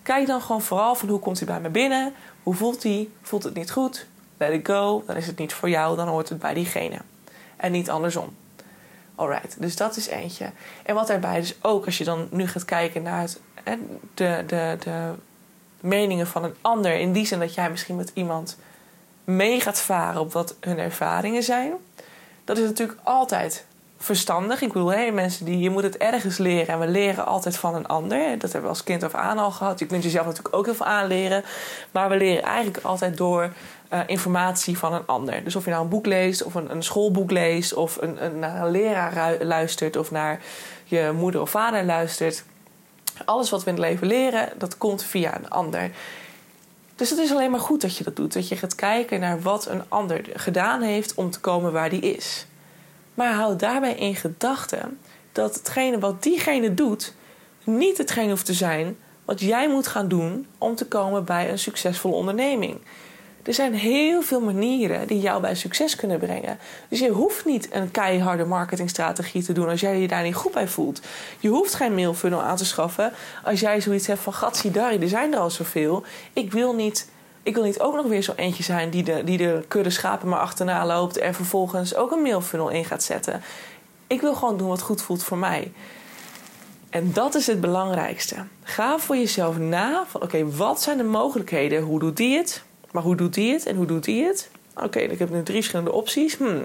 kijk 0.03 0.27
dan 0.27 0.41
gewoon 0.41 0.63
vooral 0.63 0.95
van 0.95 1.09
hoe 1.09 1.19
komt 1.19 1.39
hij 1.39 1.47
bij 1.47 1.61
me 1.61 1.69
binnen? 1.69 2.15
Hoe 2.43 2.55
voelt 2.55 2.83
hij? 2.83 3.09
Voelt 3.23 3.43
het 3.43 3.55
niet 3.55 3.71
goed? 3.71 4.07
Let 4.41 4.53
it 4.53 4.67
go. 4.67 5.03
Dan 5.07 5.17
is 5.17 5.27
het 5.27 5.39
niet 5.39 5.53
voor 5.53 5.69
jou, 5.69 5.97
dan 5.97 6.09
hoort 6.09 6.29
het 6.29 6.39
bij 6.39 6.55
diegene. 6.55 6.99
En 7.57 7.73
niet 7.73 7.91
andersom. 7.91 8.37
Alright, 9.15 9.61
dus 9.61 9.77
dat 9.77 9.97
is 9.97 10.07
eentje. 10.07 10.51
En 10.83 10.95
wat 10.95 11.07
daarbij 11.07 11.41
dus 11.41 11.55
ook, 11.63 11.87
als 11.87 11.99
je 11.99 12.05
dan 12.05 12.29
nu 12.31 12.47
gaat 12.47 12.65
kijken 12.65 13.03
naar 13.03 13.21
het, 13.21 13.41
de, 14.15 14.45
de, 14.47 14.77
de 14.81 15.13
meningen 15.81 16.27
van 16.27 16.45
een 16.45 16.55
ander. 16.61 16.99
In 16.99 17.13
die 17.13 17.27
zin 17.27 17.39
dat 17.39 17.55
jij 17.55 17.71
misschien 17.71 17.97
met 17.97 18.11
iemand 18.15 18.57
mee 19.25 19.61
gaat 19.61 19.81
varen 19.81 20.21
op 20.21 20.33
wat 20.33 20.55
hun 20.61 20.79
ervaringen 20.79 21.43
zijn. 21.43 21.73
Dat 22.45 22.59
is 22.59 22.65
natuurlijk 22.65 22.99
altijd 23.03 23.67
verstandig. 24.03 24.61
Ik 24.63 24.73
bedoel, 24.73 24.93
hey, 24.93 25.13
mensen 25.13 25.45
die, 25.45 25.59
je 25.59 25.71
moet 25.71 25.83
het 25.83 25.97
ergens 25.97 26.39
leren. 26.39 26.69
En 26.69 26.79
we 26.79 26.89
leren 26.89 27.27
altijd 27.27 27.57
van 27.57 27.75
een 27.75 27.87
ander. 27.87 28.39
Dat 28.39 28.53
hebben 28.53 28.63
we 28.63 28.69
als 28.69 28.85
kind 28.85 29.03
of 29.03 29.15
aan 29.15 29.39
al 29.39 29.51
gehad. 29.51 29.79
Je 29.79 29.87
kunt 29.87 30.03
jezelf 30.03 30.27
natuurlijk 30.27 30.55
ook 30.55 30.65
heel 30.65 30.75
veel 30.75 30.87
aanleren. 30.87 31.45
Maar 31.91 32.09
we 32.09 32.17
leren 32.17 32.43
eigenlijk 32.43 32.85
altijd 32.85 33.17
door 33.17 33.53
uh, 33.93 34.01
informatie 34.07 34.79
van 34.79 34.93
een 34.93 35.07
ander. 35.07 35.45
Dus 35.45 35.57
of 35.57 35.65
je 35.65 35.71
nou 35.71 35.83
een 35.83 35.89
boek 35.89 36.07
leest, 36.07 36.43
of 36.43 36.55
een, 36.55 36.71
een 36.71 36.83
schoolboek 36.83 37.31
leest... 37.31 37.75
of 37.75 37.97
een, 38.01 38.25
een, 38.25 38.39
naar 38.39 38.63
een 38.63 38.71
leraar 38.71 39.37
luistert, 39.45 39.97
of 39.97 40.11
naar 40.11 40.41
je 40.85 41.13
moeder 41.17 41.41
of 41.41 41.51
vader 41.51 41.85
luistert. 41.85 42.45
Alles 43.25 43.51
wat 43.51 43.65
we 43.65 43.71
in 43.71 43.77
het 43.77 43.85
leven 43.85 44.07
leren, 44.07 44.49
dat 44.59 44.79
komt 44.79 45.03
via 45.03 45.37
een 45.37 45.51
ander. 45.51 45.91
Dus 46.97 47.11
het 47.11 47.19
is 47.19 47.31
alleen 47.31 47.51
maar 47.51 47.61
goed 47.61 47.81
dat 47.81 47.97
je 47.97 48.05
dat 48.05 48.17
doet. 48.17 48.33
Dat 48.33 48.49
je 48.49 48.57
gaat 48.57 48.75
kijken 48.75 49.21
naar 49.21 49.41
wat 49.41 49.67
een 49.67 49.83
ander 49.89 50.25
gedaan 50.35 50.83
heeft 50.83 51.15
om 51.15 51.31
te 51.31 51.41
komen 51.41 51.73
waar 51.73 51.91
die 51.91 52.01
is. 52.01 52.47
Maar 53.21 53.35
houd 53.35 53.61
daarbij 53.61 53.95
in 53.95 54.17
gedachten 54.17 54.99
dat 55.33 55.55
hetgene 55.55 55.99
wat 55.99 56.23
diegene 56.23 56.75
doet, 56.75 57.15
niet 57.65 57.99
hetgeen 57.99 58.29
hoeft 58.29 58.47
te 58.47 58.53
zijn 58.53 58.97
wat 59.25 59.41
jij 59.41 59.69
moet 59.69 59.87
gaan 59.87 60.09
doen 60.09 60.47
om 60.59 60.75
te 60.75 60.87
komen 60.87 61.25
bij 61.25 61.51
een 61.51 61.59
succesvolle 61.59 62.15
onderneming. 62.15 62.81
Er 63.43 63.55
zijn 63.55 63.75
heel 63.75 64.23
veel 64.23 64.41
manieren 64.41 65.07
die 65.07 65.21
jou 65.21 65.41
bij 65.41 65.55
succes 65.55 65.97
kunnen 65.97 66.19
brengen. 66.19 66.59
Dus 66.89 66.99
je 66.99 67.09
hoeft 67.09 67.45
niet 67.45 67.75
een 67.75 67.91
keiharde 67.91 68.45
marketingstrategie 68.45 69.43
te 69.43 69.53
doen 69.53 69.69
als 69.69 69.81
jij 69.81 70.01
je 70.01 70.09
daar 70.09 70.23
niet 70.23 70.35
goed 70.35 70.53
bij 70.53 70.69
voelt. 70.69 71.01
Je 71.39 71.49
hoeft 71.49 71.75
geen 71.75 71.95
mailfunnel 71.95 72.43
aan 72.43 72.57
te 72.57 72.65
schaffen 72.65 73.13
als 73.45 73.61
jij 73.61 73.81
zoiets 73.81 74.07
hebt 74.07 74.21
van: 74.21 74.33
Gatsidari, 74.33 74.99
er 74.99 75.09
zijn 75.09 75.33
er 75.33 75.39
al 75.39 75.51
zoveel. 75.51 76.05
Ik 76.33 76.53
wil 76.53 76.75
niet. 76.75 77.09
Ik 77.43 77.55
wil 77.55 77.65
niet 77.65 77.81
ook 77.81 77.95
nog 77.95 78.07
weer 78.07 78.23
zo 78.23 78.33
eentje 78.37 78.63
zijn 78.63 78.91
die 78.91 79.03
de, 79.03 79.25
die 79.25 79.39
de 79.39 79.65
kudde 79.69 79.91
schapen 79.91 80.29
maar 80.29 80.39
achterna 80.39 80.87
loopt 80.87 81.19
en 81.19 81.35
vervolgens 81.35 81.95
ook 81.95 82.13
een 82.13 82.23
mailfunnel 82.23 82.69
in 82.69 82.85
gaat 82.85 83.03
zetten. 83.03 83.43
Ik 84.07 84.21
wil 84.21 84.35
gewoon 84.35 84.59
doen 84.59 84.69
wat 84.69 84.83
goed 84.83 85.03
voelt 85.03 85.23
voor 85.23 85.39
mij. 85.39 85.73
En 86.91 87.13
dat 87.13 87.35
is 87.35 87.47
het 87.47 87.61
belangrijkste. 87.61 88.37
Ga 88.63 88.99
voor 88.99 89.17
jezelf 89.17 89.59
na 89.59 90.05
van 90.09 90.23
oké, 90.23 90.51
wat 90.51 90.83
zijn 90.83 90.97
de 90.97 91.05
mogelijkheden? 91.05 91.83
Hoe 91.83 91.99
doet 91.99 92.17
die 92.17 92.37
het? 92.37 92.63
Maar 92.91 93.03
hoe 93.03 93.17
doet 93.17 93.35
die 93.35 93.53
het 93.53 93.67
en 93.67 93.77
hoe 93.77 93.87
doet 93.87 94.05
die 94.05 94.25
het? 94.25 94.51
Oké, 94.75 94.99
ik 94.99 95.19
heb 95.19 95.31
nu 95.31 95.43
drie 95.43 95.57
verschillende 95.57 95.93
opties. 95.93 96.37
Hmm. 96.37 96.63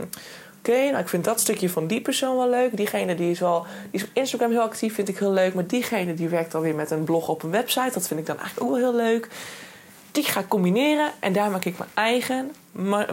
Oké, 0.57 0.85
nou 0.85 0.97
ik 0.97 1.09
vind 1.09 1.23
dat 1.23 1.39
stukje 1.39 1.69
van 1.69 1.87
die 1.87 2.01
persoon 2.01 2.37
wel 2.37 2.49
leuk. 2.49 2.77
Diegene 2.77 3.15
die 3.15 3.31
is, 3.31 3.37
die 3.39 3.47
is 3.91 4.03
op 4.03 4.09
Instagram 4.13 4.51
heel 4.51 4.61
actief, 4.61 4.93
vind 4.95 5.07
ik 5.07 5.17
heel 5.17 5.31
leuk. 5.31 5.53
Maar 5.53 5.67
diegene 5.67 6.13
die 6.13 6.29
werkt 6.29 6.51
dan 6.51 6.61
weer 6.61 6.75
met 6.75 6.91
een 6.91 7.03
blog 7.03 7.27
op 7.27 7.43
een 7.43 7.51
website. 7.51 7.91
Dat 7.93 8.07
vind 8.07 8.19
ik 8.19 8.25
dan 8.25 8.37
eigenlijk 8.37 8.67
ook 8.67 8.77
wel 8.79 8.91
heel 8.91 9.01
leuk. 9.01 9.29
Die 10.15 10.23
ga 10.23 10.39
ik 10.39 10.47
combineren 10.47 11.11
en 11.19 11.33
daar 11.33 11.51
maak 11.51 11.65
ik 11.65 11.77
mijn 11.77 11.89
eigen 11.93 12.55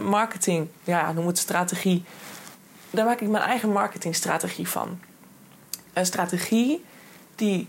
marketing, 0.01 0.67
ja, 0.83 1.11
noem 1.11 1.27
het 1.27 1.37
strategie. 1.37 2.03
Daar 2.89 3.05
maak 3.05 3.21
ik 3.21 3.27
mijn 3.27 3.43
eigen 3.43 3.71
marketingstrategie 3.71 4.67
van. 4.67 4.99
Een 5.93 6.05
strategie 6.05 6.83
die 7.35 7.67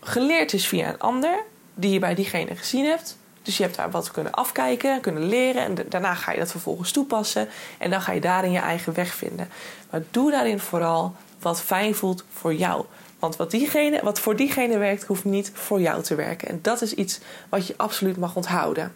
geleerd 0.00 0.52
is 0.52 0.66
via 0.66 0.88
een 0.88 0.98
ander, 0.98 1.38
die 1.74 1.90
je 1.90 1.98
bij 1.98 2.14
diegene 2.14 2.56
gezien 2.56 2.84
hebt 2.84 3.16
dus 3.46 3.56
je 3.56 3.62
hebt 3.62 3.76
daar 3.76 3.90
wat 3.90 4.10
kunnen 4.10 4.32
afkijken, 4.32 5.00
kunnen 5.00 5.28
leren. 5.28 5.62
En 5.62 5.86
daarna 5.88 6.14
ga 6.14 6.32
je 6.32 6.38
dat 6.38 6.50
vervolgens 6.50 6.92
toepassen. 6.92 7.48
En 7.78 7.90
dan 7.90 8.00
ga 8.00 8.12
je 8.12 8.20
daarin 8.20 8.50
je 8.50 8.58
eigen 8.58 8.94
weg 8.94 9.14
vinden. 9.14 9.48
Maar 9.90 10.02
doe 10.10 10.30
daarin 10.30 10.58
vooral 10.58 11.14
wat 11.38 11.62
fijn 11.62 11.94
voelt 11.94 12.24
voor 12.32 12.54
jou. 12.54 12.84
Want 13.26 13.38
wat, 13.38 13.50
diegene, 13.50 14.00
wat 14.02 14.20
voor 14.20 14.36
diegene 14.36 14.78
werkt, 14.78 15.04
hoeft 15.04 15.24
niet 15.24 15.50
voor 15.54 15.80
jou 15.80 16.02
te 16.02 16.14
werken. 16.14 16.48
En 16.48 16.58
dat 16.62 16.82
is 16.82 16.94
iets 16.94 17.20
wat 17.48 17.66
je 17.66 17.74
absoluut 17.76 18.16
mag 18.16 18.36
onthouden. 18.36 18.92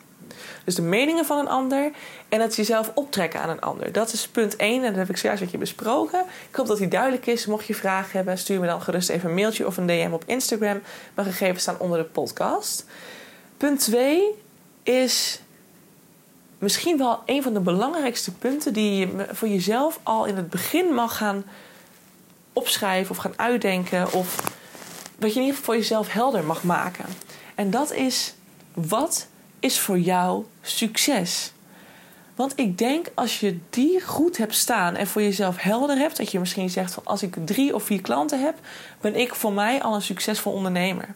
Dus 0.64 0.74
de 0.74 0.82
meningen 0.82 1.24
van 1.24 1.38
een 1.38 1.48
ander 1.48 1.90
en 2.28 2.40
het 2.40 2.56
jezelf 2.56 2.90
optrekken 2.94 3.40
aan 3.40 3.48
een 3.48 3.60
ander. 3.60 3.92
Dat 3.92 4.12
is 4.12 4.28
punt 4.28 4.56
1 4.56 4.82
en 4.82 4.88
dat 4.88 4.96
heb 4.96 5.10
ik 5.10 5.16
zojuist 5.16 5.42
met 5.42 5.50
je 5.50 5.58
besproken. 5.58 6.24
Ik 6.50 6.56
hoop 6.56 6.66
dat 6.66 6.78
die 6.78 6.88
duidelijk 6.88 7.26
is. 7.26 7.46
Mocht 7.46 7.66
je 7.66 7.74
vragen 7.74 8.10
hebben, 8.12 8.38
stuur 8.38 8.60
me 8.60 8.66
dan 8.66 8.82
gerust 8.82 9.08
even 9.08 9.28
een 9.28 9.34
mailtje 9.34 9.66
of 9.66 9.76
een 9.76 9.86
DM 9.86 10.10
op 10.12 10.22
Instagram. 10.26 10.82
Mijn 11.14 11.28
gegevens 11.28 11.62
staan 11.62 11.78
onder 11.78 11.98
de 11.98 12.04
podcast. 12.04 12.86
Punt 13.56 13.80
2 13.80 14.24
is 14.82 15.40
misschien 16.58 16.98
wel 16.98 17.22
een 17.26 17.42
van 17.42 17.52
de 17.52 17.60
belangrijkste 17.60 18.32
punten 18.32 18.72
die 18.72 18.96
je 18.96 19.26
voor 19.32 19.48
jezelf 19.48 20.00
al 20.02 20.24
in 20.24 20.36
het 20.36 20.50
begin 20.50 20.94
mag 20.94 21.16
gaan 21.16 21.44
opschrijven 22.52 23.10
of 23.10 23.16
gaan 23.16 23.32
uitdenken. 23.36 24.12
Of 24.12 24.52
wat 25.18 25.32
je 25.32 25.40
in 25.40 25.46
ieder 25.46 25.58
geval 25.58 25.64
voor 25.64 25.76
jezelf 25.76 26.12
helder 26.12 26.44
mag 26.44 26.62
maken. 26.62 27.04
En 27.54 27.70
dat 27.70 27.92
is: 27.92 28.34
wat 28.74 29.26
is 29.60 29.78
voor 29.78 29.98
jou 29.98 30.44
succes? 30.62 31.52
Want 32.34 32.52
ik 32.56 32.78
denk 32.78 33.06
als 33.14 33.40
je 33.40 33.58
die 33.70 34.00
goed 34.04 34.36
hebt 34.36 34.54
staan 34.54 34.94
en 34.94 35.06
voor 35.06 35.22
jezelf 35.22 35.56
helder 35.56 35.96
hebt, 35.96 36.16
dat 36.16 36.30
je 36.30 36.38
misschien 36.38 36.70
zegt 36.70 36.94
van 36.94 37.04
als 37.04 37.22
ik 37.22 37.36
drie 37.44 37.74
of 37.74 37.82
vier 37.82 38.00
klanten 38.00 38.40
heb, 38.40 38.54
ben 39.00 39.16
ik 39.16 39.34
voor 39.34 39.52
mij 39.52 39.82
al 39.82 39.94
een 39.94 40.02
succesvol 40.02 40.52
ondernemer. 40.52 41.14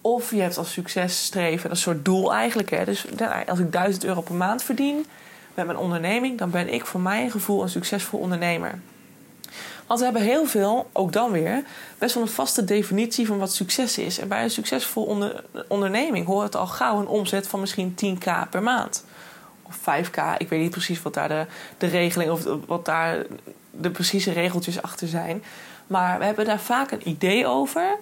Of 0.00 0.30
je 0.30 0.40
hebt 0.40 0.58
als 0.58 0.72
successtreven 0.72 1.70
een 1.70 1.76
soort 1.76 2.04
doel 2.04 2.34
eigenlijk. 2.34 2.70
Hè? 2.70 2.84
Dus 2.84 3.04
nou, 3.16 3.46
als 3.46 3.58
ik 3.58 3.72
1000 3.72 4.04
euro 4.04 4.20
per 4.20 4.34
maand 4.34 4.62
verdien 4.62 5.06
met 5.54 5.66
mijn 5.66 5.78
onderneming, 5.78 6.38
dan 6.38 6.50
ben 6.50 6.72
ik 6.72 6.86
voor 6.86 7.00
mijn 7.00 7.30
gevoel 7.30 7.62
een 7.62 7.68
succesvol 7.68 8.20
ondernemer. 8.20 8.80
Want 9.86 9.98
we 9.98 10.04
hebben 10.04 10.22
heel 10.22 10.46
veel, 10.46 10.90
ook 10.92 11.12
dan 11.12 11.30
weer, 11.30 11.64
best 11.98 12.14
wel 12.14 12.22
een 12.22 12.28
vaste 12.28 12.64
definitie 12.64 13.26
van 13.26 13.38
wat 13.38 13.52
succes 13.52 13.98
is. 13.98 14.18
En 14.18 14.28
bij 14.28 14.42
een 14.42 14.50
succesvol 14.50 15.04
onder, 15.04 15.44
onderneming 15.68 16.26
hoort 16.26 16.44
het 16.44 16.56
al 16.56 16.66
gauw 16.66 17.00
een 17.00 17.06
omzet 17.06 17.46
van 17.46 17.60
misschien 17.60 17.96
10k 18.04 18.48
per 18.50 18.62
maand. 18.62 19.04
Of 19.62 19.78
5k, 19.78 20.36
ik 20.38 20.48
weet 20.48 20.60
niet 20.60 20.70
precies 20.70 21.02
wat 21.02 21.14
daar 21.14 21.28
de, 21.28 21.46
de 21.78 21.86
regeling 21.86 22.30
of 22.30 22.44
wat 22.66 22.84
daar 22.84 23.24
de 23.70 23.90
precieze 23.90 24.32
regeltjes 24.32 24.82
achter 24.82 25.08
zijn. 25.08 25.42
Maar 25.86 26.18
we 26.18 26.24
hebben 26.24 26.44
daar 26.44 26.60
vaak 26.60 26.90
een 26.90 27.08
idee 27.08 27.46
over. 27.46 27.96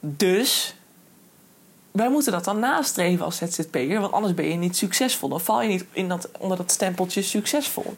Dus 0.00 0.74
wij 1.90 2.08
moeten 2.08 2.32
dat 2.32 2.44
dan 2.44 2.58
nastreven 2.58 3.24
als 3.24 3.36
ZZP'er, 3.36 4.00
want 4.00 4.12
anders 4.12 4.34
ben 4.34 4.48
je 4.48 4.54
niet 4.54 4.76
succesvol. 4.76 5.28
Dan 5.28 5.40
val 5.40 5.62
je 5.62 5.68
niet 5.68 5.84
in 5.92 6.08
dat, 6.08 6.28
onder 6.38 6.56
dat 6.56 6.70
stempeltje 6.70 7.22
succesvol. 7.22 7.96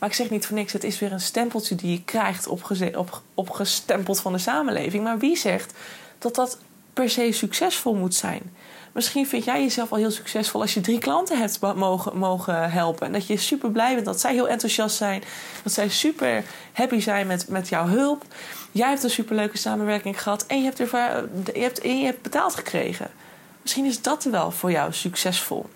Maar 0.00 0.08
ik 0.08 0.14
zeg 0.14 0.30
niet 0.30 0.46
voor 0.46 0.56
niks, 0.56 0.72
het 0.72 0.84
is 0.84 0.98
weer 0.98 1.12
een 1.12 1.20
stempeltje 1.20 1.74
die 1.74 1.90
je 1.90 2.04
krijgt 2.04 2.46
opgeze- 2.46 2.92
op, 2.96 3.22
opgestempeld 3.34 4.20
van 4.20 4.32
de 4.32 4.38
samenleving. 4.38 5.04
Maar 5.04 5.18
wie 5.18 5.36
zegt 5.36 5.74
dat 6.18 6.34
dat 6.34 6.58
per 6.92 7.10
se 7.10 7.32
succesvol 7.32 7.94
moet 7.94 8.14
zijn? 8.14 8.52
Misschien 8.92 9.26
vind 9.26 9.44
jij 9.44 9.60
jezelf 9.60 9.92
al 9.92 9.98
heel 9.98 10.10
succesvol 10.10 10.60
als 10.60 10.74
je 10.74 10.80
drie 10.80 10.98
klanten 10.98 11.38
hebt 11.38 11.60
mogen, 11.60 12.18
mogen 12.18 12.70
helpen. 12.70 13.06
En 13.06 13.12
dat 13.12 13.26
je 13.26 13.36
super 13.36 13.70
blij 13.70 13.94
bent 13.94 14.06
dat 14.06 14.20
zij 14.20 14.32
heel 14.32 14.48
enthousiast 14.48 14.96
zijn. 14.96 15.22
Dat 15.62 15.72
zij 15.72 15.88
super 15.88 16.44
happy 16.72 17.00
zijn 17.00 17.26
met, 17.26 17.48
met 17.48 17.68
jouw 17.68 17.86
hulp. 17.86 18.24
Jij 18.72 18.88
hebt 18.88 19.02
een 19.02 19.10
superleuke 19.10 19.58
samenwerking 19.58 20.22
gehad 20.22 20.46
en 20.46 20.58
je 20.58 20.64
hebt, 20.64 20.78
er, 20.78 20.88
je 21.54 21.60
hebt, 21.60 21.82
je 21.82 22.04
hebt 22.04 22.22
betaald 22.22 22.54
gekregen. 22.54 23.10
Misschien 23.62 23.84
is 23.84 24.02
dat 24.02 24.24
wel 24.24 24.50
voor 24.50 24.70
jou 24.70 24.92
succesvol. 24.92 25.68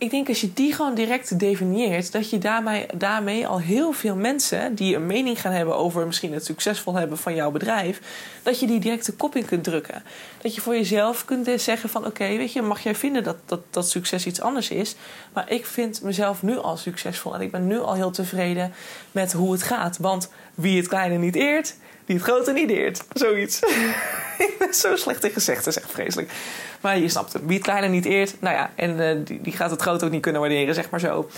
Ik 0.00 0.10
denk 0.10 0.28
als 0.28 0.40
je 0.40 0.52
die 0.52 0.74
gewoon 0.74 0.94
direct 0.94 1.38
definieert, 1.38 2.12
dat 2.12 2.30
je 2.30 2.38
daarmee, 2.38 2.86
daarmee 2.94 3.46
al 3.46 3.60
heel 3.60 3.92
veel 3.92 4.16
mensen 4.16 4.74
die 4.74 4.96
een 4.96 5.06
mening 5.06 5.40
gaan 5.40 5.52
hebben 5.52 5.76
over 5.76 6.06
misschien 6.06 6.32
het 6.32 6.44
succesvol 6.44 6.94
hebben 6.94 7.18
van 7.18 7.34
jouw 7.34 7.50
bedrijf, 7.50 8.00
dat 8.42 8.60
je 8.60 8.66
die 8.66 8.80
direct 8.80 9.06
de 9.06 9.12
kop 9.12 9.36
in 9.36 9.44
kunt 9.44 9.64
drukken. 9.64 10.02
Dat 10.42 10.54
je 10.54 10.60
voor 10.60 10.74
jezelf 10.74 11.24
kunt 11.24 11.50
zeggen 11.56 11.88
van 11.88 12.06
oké, 12.06 12.36
weet 12.36 12.52
je, 12.52 12.62
mag 12.62 12.82
jij 12.82 12.94
vinden 12.94 13.22
dat, 13.22 13.36
dat, 13.44 13.60
dat 13.70 13.90
succes 13.90 14.26
iets 14.26 14.40
anders 14.40 14.70
is, 14.70 14.94
maar 15.32 15.50
ik 15.50 15.66
vind 15.66 16.02
mezelf 16.02 16.42
nu 16.42 16.58
al 16.58 16.76
succesvol 16.76 17.34
en 17.34 17.40
ik 17.40 17.50
ben 17.50 17.66
nu 17.66 17.78
al 17.78 17.94
heel 17.94 18.10
tevreden 18.10 18.72
met 19.12 19.32
hoe 19.32 19.52
het 19.52 19.62
gaat. 19.62 19.98
Want 19.98 20.30
wie 20.54 20.76
het 20.76 20.88
kleine 20.88 21.16
niet 21.16 21.36
eert, 21.36 21.76
die 22.10 22.18
het 22.18 22.28
grote 22.28 22.52
niet 22.52 22.70
eert. 22.70 23.04
Zoiets. 23.12 23.60
ik 24.46 24.54
ben 24.58 24.74
zo 24.74 24.96
slecht 24.96 25.24
in 25.24 25.30
gezegd, 25.30 25.64
dat 25.64 25.76
is 25.76 25.82
echt 25.82 25.92
vreselijk. 25.92 26.32
Maar 26.80 26.98
je 26.98 27.08
snapt 27.08 27.32
het. 27.32 27.42
Wie 27.44 27.54
het 27.54 27.62
kleine 27.62 27.88
niet 27.88 28.04
eert, 28.04 28.34
nou 28.40 28.54
ja, 28.54 28.70
en 28.74 29.00
uh, 29.00 29.26
die, 29.26 29.40
die, 29.40 29.52
gaat 29.52 29.70
het 29.70 29.80
grote 29.80 30.04
ook 30.04 30.10
niet 30.10 30.22
kunnen 30.22 30.40
waarderen, 30.40 30.74
zeg 30.74 30.90
maar 30.90 31.00
zo. 31.00 31.30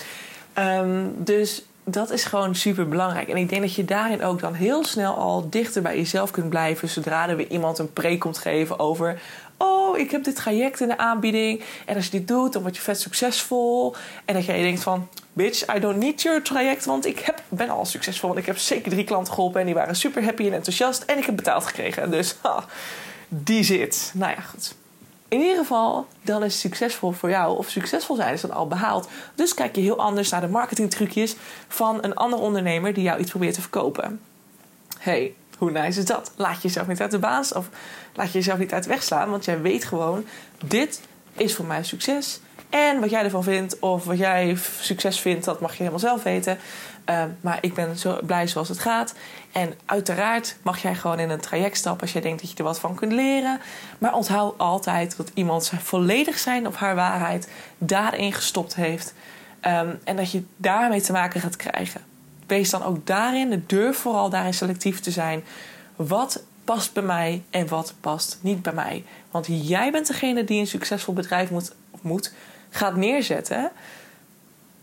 Um, 0.59 1.15
dus 1.17 1.65
dat 1.85 2.11
is 2.11 2.25
gewoon 2.25 2.55
super 2.55 2.89
belangrijk. 2.89 3.29
En 3.29 3.37
ik 3.37 3.49
denk 3.49 3.63
dat 3.63 3.75
je 3.75 3.85
daarin 3.85 4.25
ook 4.25 4.41
dan 4.41 4.55
heel 4.55 4.85
snel 4.85 5.15
al 5.15 5.51
dichter 5.51 5.83
bij 5.83 5.97
jezelf 5.97 6.31
kunt 6.31 6.49
blijven. 6.49 6.89
Zodra 6.89 7.29
er 7.29 7.37
weer 7.37 7.51
iemand 7.51 7.79
een 7.79 7.93
preek 7.93 8.21
komt 8.21 8.39
geven 8.39 8.79
over. 8.79 9.21
Oh, 9.57 9.99
ik 9.99 10.11
heb 10.11 10.25
dit 10.25 10.37
traject 10.37 10.81
in 10.81 10.89
de 10.89 10.99
aanbieding. 10.99 11.63
En 11.87 11.97
als 11.97 12.05
je 12.05 12.11
dit 12.11 12.29
doet, 12.29 12.53
dan 12.53 12.63
word 12.63 12.77
je 12.77 12.83
vet 12.83 13.01
succesvol. 13.01 13.95
En 14.25 14.35
dat 14.35 14.45
jij 14.45 14.63
denkt 14.63 14.83
van 14.83 15.09
bitch, 15.33 15.77
I 15.77 15.79
don't 15.79 15.97
need 15.97 16.23
your 16.23 16.43
traject. 16.43 16.85
Want 16.85 17.07
ik 17.07 17.19
heb, 17.19 17.43
ben 17.49 17.69
al 17.69 17.85
succesvol. 17.85 18.29
Want 18.29 18.41
ik 18.41 18.47
heb 18.47 18.59
zeker 18.59 18.91
drie 18.91 19.05
klanten 19.05 19.35
geholpen. 19.35 19.61
En 19.61 19.67
die 19.67 19.75
waren 19.75 19.97
super 19.97 20.25
happy 20.25 20.47
en 20.47 20.53
enthousiast. 20.53 21.03
En 21.03 21.19
ik 21.19 21.25
heb 21.25 21.37
betaald 21.37 21.65
gekregen. 21.67 22.11
Dus 22.11 22.37
die 23.29 23.63
zit. 23.63 24.13
Nou 24.15 24.31
ja, 24.31 24.41
goed. 24.41 24.75
In 25.33 25.41
ieder 25.41 25.57
geval, 25.57 26.07
dan 26.23 26.45
is 26.45 26.61
succesvol 26.61 27.13
voor 27.13 27.31
jou. 27.31 27.59
Of 27.59 27.69
succesvol 27.69 28.17
zijn 28.17 28.35
is 28.35 28.41
dan 28.41 28.51
al 28.51 28.67
behaald. 28.67 29.09
Dus 29.35 29.55
kijk 29.55 29.77
je 29.77 29.83
heel 29.83 29.99
anders 29.99 30.31
naar 30.31 30.41
de 30.41 30.49
marketingtrucjes 30.49 31.37
van 31.69 32.05
een 32.05 32.15
ander 32.15 32.39
ondernemer 32.39 32.95
die 32.95 33.03
jou 33.03 33.21
iets 33.21 33.31
probeert 33.31 33.55
te 33.55 33.61
verkopen. 33.61 34.21
Hey, 34.99 35.35
hoe 35.59 35.71
nice 35.71 35.99
is 35.99 36.05
dat? 36.05 36.33
Laat 36.37 36.63
jezelf 36.63 36.87
niet 36.87 37.01
uit 37.01 37.11
de 37.11 37.19
baas 37.19 37.53
of 37.53 37.69
laat 38.15 38.27
je 38.27 38.33
jezelf 38.33 38.59
niet 38.59 38.73
uit 38.73 38.83
de 38.83 38.89
weg 38.89 39.03
slaan. 39.03 39.31
Want 39.31 39.45
jij 39.45 39.61
weet 39.61 39.85
gewoon, 39.85 40.25
dit 40.65 41.01
is 41.33 41.55
voor 41.55 41.67
mij 41.67 41.85
succes. 41.85 42.41
En 42.71 43.01
wat 43.01 43.11
jij 43.11 43.25
ervan 43.25 43.45
vindt 43.45 43.79
of 43.79 44.05
wat 44.05 44.19
jij 44.19 44.57
succes 44.81 45.21
vindt, 45.21 45.45
dat 45.45 45.61
mag 45.61 45.71
je 45.71 45.79
helemaal 45.79 45.99
zelf 45.99 46.23
weten. 46.23 46.59
Ehm, 47.05 47.29
maar 47.41 47.59
ik 47.61 47.75
ben 47.75 47.99
zo 47.99 48.19
blij 48.23 48.47
zoals 48.47 48.69
het 48.69 48.79
gaat. 48.79 49.15
En 49.53 49.75
uiteraard 49.87 50.57
mag 50.63 50.83
jij 50.83 50.95
gewoon 50.95 51.19
in 51.19 51.31
een 51.31 51.41
traject 51.41 51.77
stappen 51.77 52.03
als 52.03 52.13
jij 52.13 52.21
denkt 52.21 52.41
dat 52.41 52.51
je 52.51 52.57
er 52.57 52.65
wat 52.65 52.79
van 52.79 52.95
kunt 52.95 53.13
leren. 53.13 53.61
Maar 53.99 54.15
onthoud 54.15 54.59
altijd 54.59 55.17
dat 55.17 55.31
iemand 55.35 55.73
volledig 55.79 56.39
zijn 56.39 56.67
of 56.67 56.77
haar 56.77 56.95
waarheid 56.95 57.49
daarin 57.79 58.33
gestopt 58.33 58.75
heeft. 58.75 59.15
Ehm, 59.61 59.95
en 60.05 60.17
dat 60.17 60.31
je 60.31 60.43
daarmee 60.57 61.01
te 61.01 61.13
maken 61.13 61.41
gaat 61.41 61.57
krijgen. 61.57 62.01
Wees 62.47 62.71
dan 62.71 62.83
ook 62.83 63.07
daarin, 63.07 63.65
durf 63.67 63.97
vooral 63.97 64.31
daarin 64.31 64.55
selectief 64.55 65.01
te 65.01 65.11
zijn. 65.11 65.45
Wat 65.97 66.43
past 66.65 66.93
bij 66.93 67.03
mij 67.03 67.43
en 67.51 67.69
wat 67.69 67.95
past 68.01 68.39
niet 68.41 68.63
bij 68.63 68.73
mij. 68.73 69.05
Want 69.31 69.47
jij 69.49 69.91
bent 69.91 70.07
degene 70.07 70.45
die 70.45 70.61
een 70.61 70.67
succesvol 70.67 71.15
bedrijf 71.15 71.51
moet, 71.51 71.73
moet 72.01 72.33
gaat 72.71 72.97
neerzetten. 72.97 73.71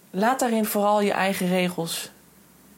Laat 0.10 0.40
daarin 0.40 0.66
vooral 0.66 1.02
je 1.02 1.12
eigen 1.12 1.48
regels 1.48 2.12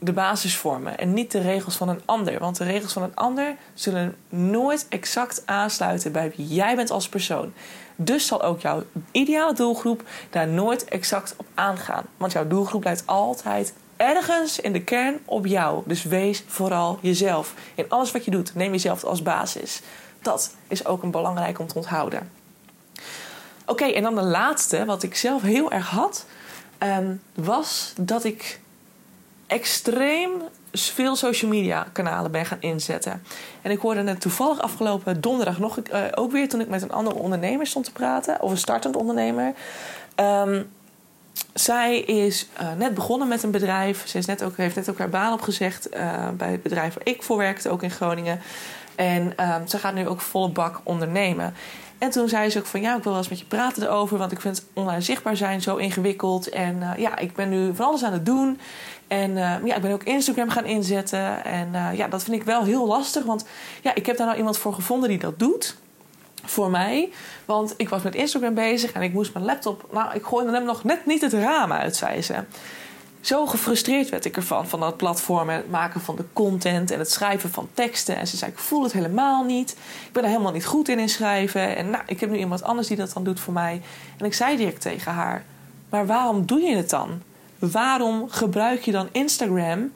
de 0.03 0.13
basis 0.13 0.58
vormen 0.58 0.98
en 0.98 1.13
niet 1.13 1.31
de 1.31 1.39
regels 1.39 1.75
van 1.75 1.89
een 1.89 2.01
ander. 2.05 2.39
Want 2.39 2.58
de 2.58 2.63
regels 2.63 2.93
van 2.93 3.03
een 3.03 3.15
ander 3.15 3.55
zullen 3.74 4.15
nooit 4.29 4.86
exact 4.89 5.41
aansluiten 5.46 6.12
bij 6.12 6.34
wie 6.36 6.48
jij 6.48 6.75
bent 6.75 6.89
als 6.89 7.10
persoon. 7.10 7.53
Dus 7.96 8.27
zal 8.27 8.43
ook 8.43 8.62
jouw 8.62 8.84
ideale 9.12 9.53
doelgroep 9.53 10.03
daar 10.29 10.48
nooit 10.48 10.86
exact 10.86 11.34
op 11.38 11.46
aangaan. 11.53 12.05
Want 12.17 12.31
jouw 12.31 12.48
doelgroep 12.48 12.84
leidt 12.84 13.03
altijd 13.05 13.74
ergens 13.98 14.60
in 14.60 14.74
de 14.74 14.84
kern 14.84 15.20
op 15.25 15.46
jou. 15.46 15.84
Dus 15.86 16.03
wees 16.03 16.43
vooral 16.48 17.00
jezelf. 17.01 17.53
In 17.75 17.86
alles 17.89 18.12
wat 18.12 18.25
je 18.25 18.31
doet, 18.31 18.55
neem 18.55 18.72
jezelf 18.72 19.03
als 19.03 19.22
basis. 19.22 19.81
Dat 20.22 20.55
is 20.67 20.86
ook 20.86 21.03
een 21.03 21.12
belangrijk 21.12 21.60
om 21.60 21.67
te 21.67 21.75
onthouden. 21.75 22.31
Oké, 23.65 23.86
en 23.86 24.03
dan 24.03 24.15
de 24.15 24.22
laatste, 24.22 24.86
wat 24.86 25.03
ik 25.03 25.15
zelf 25.15 25.41
heel 25.41 25.72
erg 25.72 25.89
had, 25.89 26.25
ehm, 26.77 27.15
was 27.34 27.93
dat 27.98 28.24
ik 28.24 28.61
extreem 29.51 30.31
veel 30.74 31.15
social 31.15 31.51
media 31.51 31.88
kanalen 31.91 32.31
ben 32.31 32.46
gaan 32.46 32.58
inzetten. 32.62 33.24
En 33.62 33.72
ik 33.72 33.79
hoorde 33.79 34.03
het 34.03 34.22
toevallig 34.22 34.60
afgelopen 34.60 35.22
donderdag 35.22 35.60
nog 35.60 35.77
uh, 35.77 36.00
ook 36.15 36.31
weer 36.31 36.50
toen 36.50 36.62
ik 36.62 36.70
met 36.70 36.81
een 36.81 36.91
andere 36.91 37.15
ondernemer 37.15 37.67
stond 37.67 37.86
te 37.86 37.91
praten, 37.91 38.41
of 38.41 38.51
een 38.51 38.58
startend 38.58 38.96
ondernemer. 38.96 39.53
Um, 40.15 40.70
zij 41.53 42.00
is 42.00 42.48
uh, 42.62 42.74
net 42.77 42.93
begonnen 42.93 43.27
met 43.27 43.43
een 43.43 43.51
bedrijf. 43.51 44.08
Ze 44.08 44.17
is 44.17 44.25
net 44.25 44.43
ook, 44.43 44.58
heeft 44.58 44.75
net 44.75 44.89
ook 44.89 44.98
haar 44.98 45.10
baan 45.10 45.34
opgezegd 45.34 45.96
uh, 45.96 46.29
bij 46.29 46.51
het 46.51 46.63
bedrijf 46.63 46.93
waar 46.93 47.13
ik 47.13 47.24
voor 47.24 47.38
werkte, 47.38 47.70
ook 47.70 47.84
in 47.84 47.91
Groningen. 47.91 48.39
En 48.96 49.34
um, 49.50 49.67
ze 49.67 49.77
gaat 49.77 49.93
nu 49.93 50.08
ook 50.08 50.22
volle 50.22 50.50
bak 50.50 50.79
ondernemen. 50.84 51.53
En 51.98 52.10
toen 52.10 52.29
zei 52.29 52.50
ze 52.50 52.60
ook 52.60 52.65
van 52.65 52.81
ja, 52.81 52.96
ik 52.96 53.03
wil 53.03 53.12
wel 53.12 53.22
eens 53.22 53.29
met 53.29 53.39
je 53.39 53.46
praten 53.46 53.84
erover, 53.84 54.17
want 54.17 54.31
ik 54.31 54.41
vind 54.41 54.65
online 54.74 55.01
zichtbaar 55.01 55.38
zijn 55.38 55.62
zo 55.62 55.75
ingewikkeld. 55.75 56.50
En 56.50 56.93
ja, 56.98 57.17
ik 57.17 57.34
ben 57.34 57.50
nu 57.50 57.75
van 57.75 57.86
alles 57.86 58.03
aan 58.03 58.13
het 58.13 58.25
doen. 58.25 58.60
En 59.12 59.32
uh, 59.32 59.56
ja, 59.65 59.75
ik 59.75 59.82
ben 59.82 59.91
ook 59.91 60.03
Instagram 60.03 60.50
gaan 60.50 60.65
inzetten. 60.65 61.46
En 61.46 61.70
uh, 61.74 61.89
ja, 61.94 62.08
dat 62.08 62.24
vind 62.24 62.36
ik 62.36 62.44
wel 62.44 62.63
heel 62.63 62.88
lastig, 62.88 63.24
want 63.24 63.46
ja, 63.82 63.96
ik 63.96 64.06
heb 64.06 64.18
daar 64.18 64.25
nou 64.25 64.38
iemand 64.38 64.58
voor 64.58 64.74
gevonden 64.74 65.10
die 65.10 65.18
dat 65.18 65.39
doet 65.39 65.75
voor 66.44 66.70
mij. 66.70 67.10
Want 67.46 67.74
ik 67.77 67.89
was 67.89 68.01
met 68.01 68.15
Instagram 68.15 68.53
bezig 68.53 68.91
en 68.91 69.01
ik 69.01 69.13
moest 69.13 69.34
mijn 69.34 69.46
laptop. 69.46 69.86
Nou, 69.91 70.13
ik 70.13 70.24
gooide 70.24 70.51
hem 70.51 70.63
nog 70.63 70.84
net 70.84 71.06
niet 71.06 71.22
het 71.22 71.34
raam 71.34 71.72
uit, 71.72 71.96
zei 71.96 72.22
ze. 72.22 72.36
Zo 73.22 73.46
gefrustreerd 73.46 74.10
werd 74.10 74.25
ik 74.25 74.36
ervan, 74.36 74.68
van 74.68 74.80
dat 74.80 74.98
platform 74.98 75.50
en 75.50 75.56
het 75.56 75.70
maken 75.70 76.01
van 76.01 76.15
de 76.15 76.25
content 76.34 76.91
en 76.91 77.00
het 77.00 77.12
schrijven 77.12 77.50
van 77.50 77.70
teksten. 77.74 78.18
En 78.18 78.27
ze 78.27 78.38
zei: 78.38 78.51
Ik 78.51 78.58
voel 78.58 78.84
het 78.84 78.94
helemaal 78.94 79.44
niet. 79.44 79.72
Ik 80.06 80.12
ben 80.12 80.24
er 80.24 80.30
helemaal 80.30 80.51
niet 80.51 80.65
goed 80.65 80.89
in 80.89 81.00
in 81.00 81.10
schrijven. 81.10 81.75
En 81.75 81.89
nou, 81.89 82.03
ik 82.06 82.20
heb 82.20 82.30
nu 82.30 82.38
iemand 82.38 82.63
anders 82.63 82.88
die 82.88 82.98
dat 82.98 83.13
dan 83.13 83.24
doet 83.24 83.39
voor 83.39 83.53
mij. 83.53 83.82
En 84.18 84.25
ik 84.25 84.34
zei 84.34 84.58
direct 84.58 84.82
tegen 84.82 85.12
haar: 85.12 85.44
Maar 85.89 86.06
waarom 86.06 86.46
doe 86.46 86.60
je 86.60 86.75
het 86.75 86.89
dan? 86.89 87.22
Waarom 87.62 88.30
gebruik 88.30 88.82
je 88.82 88.91
dan 88.91 89.08
Instagram 89.12 89.91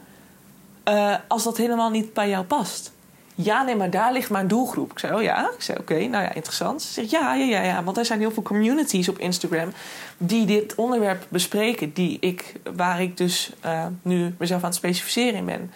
uh, 0.90 1.16
als 1.28 1.44
dat 1.44 1.58
helemaal 1.58 1.90
niet 1.90 2.14
bij 2.14 2.30
jou 2.30 2.46
past? 2.46 2.92
Ja, 3.36 3.64
nee, 3.64 3.76
maar 3.76 3.90
daar 3.90 4.14
ligt 4.14 4.30
mijn 4.30 4.48
doelgroep. 4.48 4.92
Ik 4.92 5.00
zei, 5.00 5.14
oh 5.14 5.22
ja? 5.22 5.50
Ik 5.56 5.62
zei, 5.62 5.78
oké, 5.78 5.94
nou 5.94 6.24
ja, 6.24 6.34
interessant. 6.34 6.82
Ze 6.82 6.94
zegt, 6.94 7.10
ja, 7.10 7.34
ja, 7.34 7.46
ja, 7.46 7.62
ja, 7.62 7.84
want 7.84 7.98
er 7.98 8.06
zijn 8.06 8.20
heel 8.20 8.32
veel 8.32 8.44
communities 8.44 9.10
op 9.10 9.20
Instagram... 9.20 9.72
die 10.18 10.46
dit 10.46 10.76
onderwerp 10.76 11.26
bespreken, 11.30 11.94
die 11.94 12.18
ik, 12.20 12.54
waar 12.76 13.02
ik 13.02 13.18
dus 13.18 13.52
uh, 13.66 13.86
nu 14.02 14.36
mezelf 14.38 14.62
aan 14.62 14.70
het 14.70 14.78
specificeren 14.78 15.34
in 15.34 15.46
ben. 15.46 15.72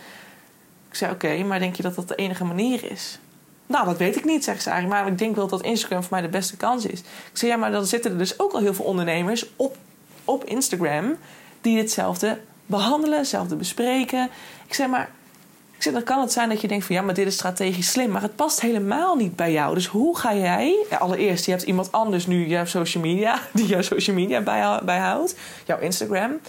Ik 0.89 0.95
zei, 0.95 1.11
oké, 1.11 1.43
maar 1.43 1.59
denk 1.59 1.75
je 1.75 1.83
dat 1.83 1.95
dat 1.95 2.07
de 2.07 2.15
enige 2.15 2.43
manier 2.43 2.91
is? 2.91 3.19
Nou, 3.65 3.85
dat 3.85 3.97
weet 3.97 4.15
ik 4.15 4.25
niet, 4.25 4.43
zegt 4.43 4.63
ze 4.63 4.69
eigenlijk. 4.69 5.01
Maar 5.01 5.11
ik 5.11 5.17
denk 5.17 5.35
wel 5.35 5.47
dat 5.47 5.61
Instagram 5.61 6.01
voor 6.01 6.11
mij 6.11 6.21
de 6.21 6.29
beste 6.29 6.57
kans 6.57 6.85
is. 6.85 6.99
Ik 6.99 7.05
zei, 7.37 7.51
ja, 7.51 7.57
maar 7.57 7.71
dan 7.71 7.85
zitten 7.85 8.11
er 8.11 8.17
dus 8.17 8.39
ook 8.39 8.51
al 8.51 8.59
heel 8.59 8.73
veel 8.73 8.85
ondernemers 8.85 9.45
op, 9.55 9.77
op 10.25 10.43
Instagram... 10.43 11.17
die 11.61 11.77
hetzelfde 11.77 12.39
behandelen, 12.65 13.17
hetzelfde 13.17 13.55
bespreken. 13.55 14.29
Ik 14.67 14.73
zei, 14.73 14.89
maar 14.89 15.09
ik 15.79 15.85
zeg, 15.85 15.93
dan 15.93 16.03
kan 16.03 16.21
het 16.21 16.31
zijn 16.31 16.49
dat 16.49 16.61
je 16.61 16.67
denkt 16.67 16.85
van 16.85 16.95
ja, 16.95 17.01
maar 17.01 17.13
dit 17.13 17.27
is 17.27 17.33
strategisch 17.33 17.91
slim. 17.91 18.09
Maar 18.09 18.21
het 18.21 18.35
past 18.35 18.61
helemaal 18.61 19.15
niet 19.15 19.35
bij 19.35 19.51
jou. 19.51 19.73
Dus 19.73 19.85
hoe 19.85 20.17
ga 20.17 20.35
jij... 20.35 20.85
allereerst, 20.99 21.45
je 21.45 21.51
hebt 21.51 21.63
iemand 21.63 21.91
anders 21.91 22.27
nu, 22.27 22.47
jouw 22.47 22.65
social 22.65 23.03
media... 23.03 23.39
die 23.53 23.65
jouw 23.65 23.81
social 23.81 24.15
media 24.15 24.41
bijhoudt. 24.83 25.35
Jouw 25.65 25.79
Instagram. 25.79 26.39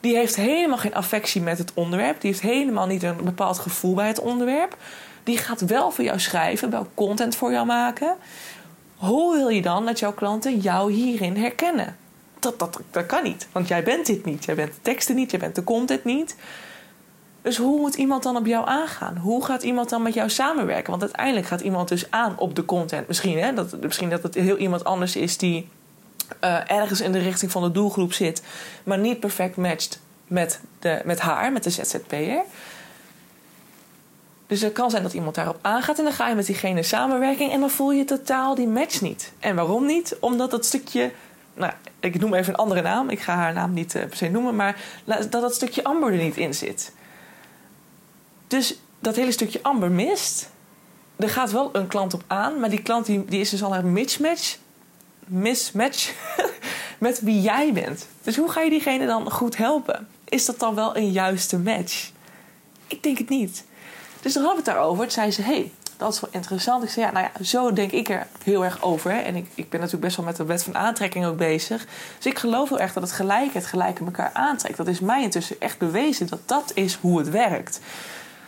Die 0.00 0.16
heeft 0.16 0.36
helemaal 0.36 0.78
geen 0.78 0.94
affectie 0.94 1.40
met 1.40 1.58
het 1.58 1.70
onderwerp. 1.74 2.20
Die 2.20 2.30
heeft 2.30 2.42
helemaal 2.42 2.86
niet 2.86 3.02
een 3.02 3.16
bepaald 3.24 3.58
gevoel 3.58 3.94
bij 3.94 4.06
het 4.06 4.20
onderwerp. 4.20 4.76
Die 5.24 5.38
gaat 5.38 5.60
wel 5.60 5.90
voor 5.90 6.04
jou 6.04 6.18
schrijven, 6.20 6.70
wel 6.70 6.86
content 6.94 7.36
voor 7.36 7.52
jou 7.52 7.66
maken. 7.66 8.16
Hoe 8.96 9.36
wil 9.36 9.48
je 9.48 9.62
dan 9.62 9.86
dat 9.86 9.98
jouw 9.98 10.12
klanten 10.12 10.58
jou 10.58 10.92
hierin 10.92 11.36
herkennen? 11.36 11.96
Dat, 12.42 12.58
dat, 12.58 12.80
dat 12.90 13.06
kan 13.06 13.22
niet, 13.22 13.48
want 13.52 13.68
jij 13.68 13.82
bent 13.82 14.06
dit 14.06 14.24
niet. 14.24 14.44
Jij 14.44 14.54
bent 14.54 14.74
de 14.74 14.80
teksten 14.82 15.14
niet, 15.14 15.30
jij 15.30 15.40
bent 15.40 15.54
de 15.54 15.64
content 15.64 16.04
niet. 16.04 16.36
Dus 17.42 17.56
hoe 17.56 17.80
moet 17.80 17.94
iemand 17.94 18.22
dan 18.22 18.36
op 18.36 18.46
jou 18.46 18.68
aangaan? 18.68 19.16
Hoe 19.16 19.44
gaat 19.44 19.62
iemand 19.62 19.88
dan 19.88 20.02
met 20.02 20.14
jou 20.14 20.30
samenwerken? 20.30 20.90
Want 20.90 21.02
uiteindelijk 21.02 21.46
gaat 21.46 21.60
iemand 21.60 21.88
dus 21.88 22.10
aan 22.10 22.38
op 22.38 22.56
de 22.56 22.64
content. 22.64 23.08
Misschien, 23.08 23.38
hè, 23.38 23.54
dat, 23.54 23.80
misschien 23.80 24.10
dat 24.10 24.22
het 24.22 24.34
heel 24.34 24.56
iemand 24.56 24.84
anders 24.84 25.16
is 25.16 25.38
die 25.38 25.68
uh, 26.44 26.70
ergens 26.70 27.00
in 27.00 27.12
de 27.12 27.18
richting 27.18 27.50
van 27.50 27.62
de 27.62 27.70
doelgroep 27.70 28.12
zit, 28.12 28.42
maar 28.84 28.98
niet 28.98 29.20
perfect 29.20 29.56
matcht 29.56 30.00
met, 30.26 30.60
de, 30.78 31.00
met 31.04 31.20
haar, 31.20 31.52
met 31.52 31.64
de 31.64 31.70
ZZP'er. 31.70 32.42
Dus 34.46 34.60
het 34.60 34.72
kan 34.72 34.90
zijn 34.90 35.02
dat 35.02 35.12
iemand 35.12 35.34
daarop 35.34 35.58
aangaat 35.60 35.98
en 35.98 36.04
dan 36.04 36.12
ga 36.12 36.28
je 36.28 36.34
met 36.34 36.46
diegene 36.46 36.82
samenwerking 36.82 37.52
en 37.52 37.60
dan 37.60 37.70
voel 37.70 37.92
je 37.92 38.04
totaal 38.04 38.54
die 38.54 38.68
match 38.68 39.00
niet. 39.00 39.32
En 39.38 39.54
waarom 39.54 39.86
niet? 39.86 40.16
Omdat 40.20 40.50
dat 40.50 40.64
stukje, 40.64 41.10
nou, 41.54 41.72
ik 42.00 42.20
noem 42.20 42.34
even 42.34 42.52
een 42.52 42.58
andere 42.58 42.82
naam, 42.82 43.10
ik 43.10 43.20
ga 43.20 43.34
haar 43.34 43.52
naam 43.52 43.72
niet 43.72 43.94
uh, 43.94 44.04
per 44.04 44.16
se 44.16 44.28
noemen, 44.28 44.56
maar 44.56 44.80
dat 45.04 45.30
dat 45.30 45.54
stukje 45.54 45.84
amber 45.84 46.12
er 46.12 46.22
niet 46.22 46.36
in 46.36 46.54
zit. 46.54 46.92
Dus 48.46 48.78
dat 48.98 49.16
hele 49.16 49.32
stukje 49.32 49.62
amber 49.62 49.90
mist. 49.90 50.50
Er 51.16 51.28
gaat 51.28 51.50
wel 51.50 51.70
een 51.72 51.86
klant 51.86 52.14
op 52.14 52.24
aan, 52.26 52.60
maar 52.60 52.70
die 52.70 52.82
klant 52.82 53.06
die, 53.06 53.24
die 53.24 53.40
is 53.40 53.50
dus 53.50 53.62
al 53.62 53.74
een 53.74 53.92
mismatch. 53.92 54.56
Mismatch 55.26 56.12
met 56.98 57.20
wie 57.20 57.40
jij 57.40 57.72
bent. 57.72 58.06
Dus 58.22 58.36
hoe 58.36 58.50
ga 58.50 58.60
je 58.60 58.70
diegene 58.70 59.06
dan 59.06 59.30
goed 59.30 59.56
helpen? 59.56 60.08
Is 60.24 60.44
dat 60.44 60.58
dan 60.58 60.74
wel 60.74 60.96
een 60.96 61.10
juiste 61.10 61.58
match? 61.58 62.10
Ik 62.86 63.02
denk 63.02 63.18
het 63.18 63.28
niet. 63.28 63.64
Dus 64.20 64.32
dan 64.32 64.42
hadden 64.44 64.64
we 64.64 64.70
het 64.70 64.78
daarover. 64.78 65.02
Toen 65.02 65.12
zei 65.12 65.30
ze: 65.30 65.42
hey, 65.42 65.72
dat 66.02 66.20
wel 66.20 66.30
interessant. 66.32 66.82
Ik 66.82 66.90
zei: 66.90 67.06
Ja, 67.06 67.12
nou 67.12 67.26
ja, 67.26 67.44
zo 67.44 67.72
denk 67.72 67.90
ik 67.90 68.08
er 68.08 68.26
heel 68.44 68.64
erg 68.64 68.82
over. 68.82 69.10
En 69.10 69.36
ik, 69.36 69.46
ik 69.54 69.68
ben 69.68 69.80
natuurlijk 69.80 70.04
best 70.04 70.16
wel 70.16 70.26
met 70.26 70.36
de 70.36 70.44
wet 70.44 70.62
van 70.62 70.76
aantrekking 70.76 71.26
ook 71.26 71.36
bezig. 71.36 71.86
Dus 72.16 72.32
ik 72.32 72.38
geloof 72.38 72.68
heel 72.68 72.80
erg 72.80 72.92
dat 72.92 73.02
het 73.02 73.12
gelijk 73.12 73.54
het 73.54 73.66
gelijke 73.66 74.04
elkaar 74.04 74.30
aantrekt. 74.32 74.76
Dat 74.76 74.86
is 74.86 75.00
mij 75.00 75.22
intussen 75.22 75.56
echt 75.58 75.78
bewezen 75.78 76.26
dat 76.26 76.40
dat 76.46 76.70
is 76.74 76.94
hoe 76.94 77.18
het 77.18 77.30
werkt. 77.30 77.80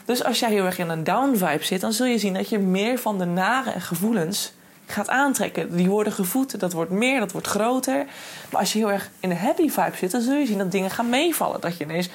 Dus 0.04 0.24
als 0.24 0.38
jij 0.38 0.50
heel 0.50 0.64
erg 0.64 0.78
in 0.78 0.88
een 0.88 1.04
down 1.04 1.36
vibe 1.36 1.64
zit, 1.64 1.80
dan 1.80 1.92
zul 1.92 2.06
je 2.06 2.18
zien 2.18 2.34
dat 2.34 2.48
je 2.48 2.58
meer 2.58 2.98
van 2.98 3.18
de 3.18 3.24
nare 3.24 3.80
gevoelens 3.80 4.52
gaat 4.86 5.08
aantrekken. 5.08 5.76
Die 5.76 5.88
worden 5.88 6.12
gevoed, 6.12 6.60
dat 6.60 6.72
wordt 6.72 6.90
meer, 6.90 7.20
dat 7.20 7.32
wordt 7.32 7.46
groter. 7.46 8.06
Maar 8.50 8.60
als 8.60 8.72
je 8.72 8.78
heel 8.78 8.90
erg 8.90 9.10
in 9.20 9.28
de 9.28 9.34
happy 9.34 9.70
vibe 9.70 9.96
zit, 9.96 10.10
dan 10.10 10.20
zul 10.20 10.34
je 10.34 10.46
zien 10.46 10.58
dat 10.58 10.72
dingen 10.72 10.90
gaan 10.90 11.08
meevallen. 11.08 11.60
Dat 11.60 11.76
je 11.76 11.84
ineens, 11.84 12.08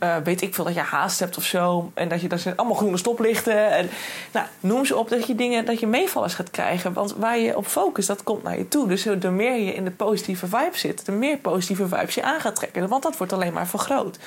uh, 0.00 0.16
weet 0.24 0.42
ik 0.42 0.54
veel, 0.54 0.64
dat 0.64 0.74
je 0.74 0.80
haast 0.80 1.18
hebt 1.18 1.36
of 1.36 1.44
zo. 1.44 1.90
En 1.94 2.08
dat 2.08 2.20
je, 2.20 2.28
dat 2.28 2.40
zijn 2.40 2.56
allemaal 2.56 2.76
groene 2.76 2.96
stoplichten. 2.96 3.70
En, 3.70 3.88
nou, 4.32 4.46
noem 4.60 4.84
ze 4.84 4.96
op 4.96 5.08
dat 5.08 5.26
je 5.26 5.34
dingen, 5.34 5.64
dat 5.64 5.80
je 5.80 5.86
meevallers 5.86 6.34
gaat 6.34 6.50
krijgen. 6.50 6.92
Want 6.92 7.14
waar 7.14 7.38
je 7.38 7.56
op 7.56 7.66
focust, 7.66 8.08
dat 8.08 8.22
komt 8.22 8.42
naar 8.42 8.58
je 8.58 8.68
toe. 8.68 8.88
Dus 8.88 9.02
de 9.02 9.30
meer 9.30 9.56
je 9.56 9.74
in 9.74 9.84
de 9.84 9.90
positieve 9.90 10.46
vibe 10.46 10.76
zit, 10.78 11.06
de 11.06 11.12
meer 11.12 11.36
positieve 11.36 11.88
vibes 11.88 12.14
je 12.14 12.22
aan 12.22 12.40
gaat 12.40 12.56
trekken. 12.56 12.88
Want 12.88 13.02
dat 13.02 13.16
wordt 13.16 13.32
alleen 13.32 13.52
maar 13.52 13.66
vergroot. 13.66 14.18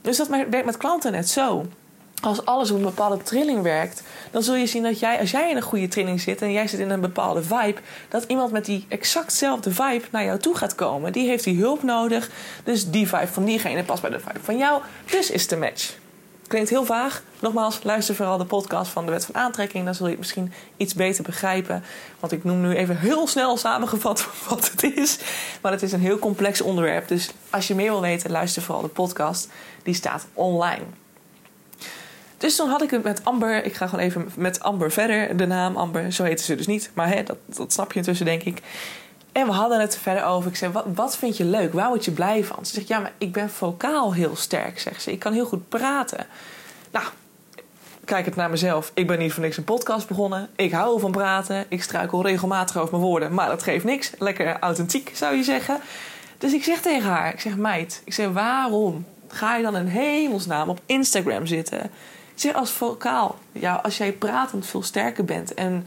Dus 0.00 0.16
dat 0.16 0.28
werkt 0.28 0.64
met 0.64 0.76
klanten 0.76 1.12
net 1.12 1.28
zo 1.28 1.66
als 2.26 2.44
alles 2.44 2.70
op 2.70 2.76
een 2.76 2.82
bepaalde 2.82 3.22
trilling 3.22 3.62
werkt, 3.62 4.02
dan 4.30 4.42
zul 4.42 4.54
je 4.54 4.66
zien 4.66 4.82
dat 4.82 4.98
jij, 4.98 5.20
als 5.20 5.30
jij 5.30 5.50
in 5.50 5.56
een 5.56 5.62
goede 5.62 5.88
trilling 5.88 6.20
zit 6.20 6.42
en 6.42 6.52
jij 6.52 6.68
zit 6.68 6.80
in 6.80 6.90
een 6.90 7.00
bepaalde 7.00 7.42
vibe, 7.42 7.80
dat 8.08 8.24
iemand 8.26 8.52
met 8.52 8.64
die 8.64 8.86
exactzelfde 8.88 9.70
vibe 9.70 10.04
naar 10.10 10.24
jou 10.24 10.38
toe 10.38 10.56
gaat 10.56 10.74
komen. 10.74 11.12
Die 11.12 11.28
heeft 11.28 11.44
die 11.44 11.58
hulp 11.58 11.82
nodig, 11.82 12.30
dus 12.64 12.90
die 12.90 13.08
vibe 13.08 13.26
van 13.26 13.44
diegene 13.44 13.84
past 13.84 14.02
bij 14.02 14.10
de 14.10 14.20
vibe 14.20 14.40
van 14.42 14.56
jou, 14.56 14.82
dus 15.10 15.30
is 15.30 15.48
de 15.48 15.56
match. 15.56 15.94
Klinkt 16.46 16.70
heel 16.70 16.84
vaag. 16.84 17.22
Nogmaals, 17.40 17.80
luister 17.82 18.14
vooral 18.14 18.38
de 18.38 18.44
podcast 18.44 18.90
van 18.90 19.04
de 19.04 19.10
Wet 19.10 19.24
van 19.24 19.34
Aantrekking. 19.34 19.84
Dan 19.84 19.94
zul 19.94 20.04
je 20.04 20.10
het 20.10 20.20
misschien 20.20 20.52
iets 20.76 20.94
beter 20.94 21.24
begrijpen. 21.24 21.84
Want 22.20 22.32
ik 22.32 22.44
noem 22.44 22.60
nu 22.60 22.74
even 22.74 22.98
heel 22.98 23.26
snel 23.26 23.56
samengevat 23.56 24.28
wat 24.48 24.70
het 24.70 24.82
is. 24.82 25.18
Maar 25.62 25.72
het 25.72 25.82
is 25.82 25.92
een 25.92 26.00
heel 26.00 26.18
complex 26.18 26.60
onderwerp. 26.60 27.08
Dus 27.08 27.30
als 27.50 27.68
je 27.68 27.74
meer 27.74 27.90
wil 27.90 28.00
weten, 28.00 28.30
luister 28.30 28.62
vooral 28.62 28.82
de 28.82 28.88
podcast. 28.88 29.48
Die 29.82 29.94
staat 29.94 30.26
online. 30.32 30.84
Dus 32.38 32.56
toen 32.56 32.68
had 32.68 32.82
ik 32.82 32.90
het 32.90 33.02
met 33.02 33.24
Amber. 33.24 33.64
Ik 33.64 33.74
ga 33.74 33.86
gewoon 33.86 34.04
even 34.04 34.28
met 34.36 34.60
Amber 34.60 34.92
verder. 34.92 35.36
De 35.36 35.46
naam 35.46 35.76
Amber, 35.76 36.12
zo 36.12 36.24
heette 36.24 36.42
ze 36.42 36.54
dus 36.54 36.66
niet. 36.66 36.90
Maar 36.94 37.08
hè, 37.08 37.22
dat, 37.22 37.36
dat 37.46 37.72
snap 37.72 37.92
je 37.92 37.98
intussen, 37.98 38.26
denk 38.26 38.42
ik. 38.42 38.62
En 39.32 39.46
we 39.46 39.52
hadden 39.52 39.80
het 39.80 39.98
verder 39.98 40.24
over. 40.24 40.50
Ik 40.50 40.56
zei, 40.56 40.72
wat, 40.72 40.84
wat 40.94 41.16
vind 41.16 41.36
je 41.36 41.44
leuk? 41.44 41.72
Waar 41.72 41.88
word 41.88 42.04
je 42.04 42.10
blij 42.10 42.44
van? 42.44 42.66
Ze 42.66 42.74
zegt, 42.74 42.88
ja, 42.88 42.98
maar 42.98 43.12
ik 43.18 43.32
ben 43.32 43.50
vocaal 43.50 44.14
heel 44.14 44.36
sterk, 44.36 44.80
zegt 44.80 45.02
ze. 45.02 45.12
Ik 45.12 45.18
kan 45.18 45.32
heel 45.32 45.46
goed 45.46 45.68
praten. 45.68 46.26
Nou, 46.90 47.06
kijk 48.04 48.24
het 48.24 48.36
naar 48.36 48.50
mezelf. 48.50 48.90
Ik 48.94 49.06
ben 49.06 49.18
niet 49.18 49.32
voor 49.32 49.42
niks 49.42 49.56
een 49.56 49.64
podcast 49.64 50.08
begonnen. 50.08 50.48
Ik 50.56 50.72
hou 50.72 51.00
van 51.00 51.10
praten. 51.10 51.64
Ik 51.68 51.82
struikel 51.82 52.22
regelmatig 52.22 52.76
over 52.76 52.90
mijn 52.90 53.06
woorden. 53.06 53.34
Maar 53.34 53.48
dat 53.48 53.62
geeft 53.62 53.84
niks. 53.84 54.12
Lekker 54.18 54.58
authentiek, 54.58 55.10
zou 55.14 55.36
je 55.36 55.42
zeggen. 55.42 55.80
Dus 56.38 56.52
ik 56.52 56.64
zeg 56.64 56.80
tegen 56.80 57.10
haar, 57.10 57.32
ik 57.32 57.40
zeg, 57.40 57.56
meid, 57.56 58.02
ik 58.04 58.12
zeg, 58.12 58.28
waarom 58.28 59.04
ga 59.28 59.56
je 59.56 59.62
dan 59.62 59.76
in 59.76 59.86
hemelsnaam 59.86 60.68
op 60.68 60.80
Instagram 60.86 61.46
zitten? 61.46 61.90
Zeg, 62.36 62.54
als 62.54 62.70
vocaal, 62.70 63.38
ja, 63.52 63.74
als 63.74 63.96
jij 63.96 64.12
pratend 64.12 64.66
veel 64.66 64.82
sterker 64.82 65.24
bent 65.24 65.54
en 65.54 65.86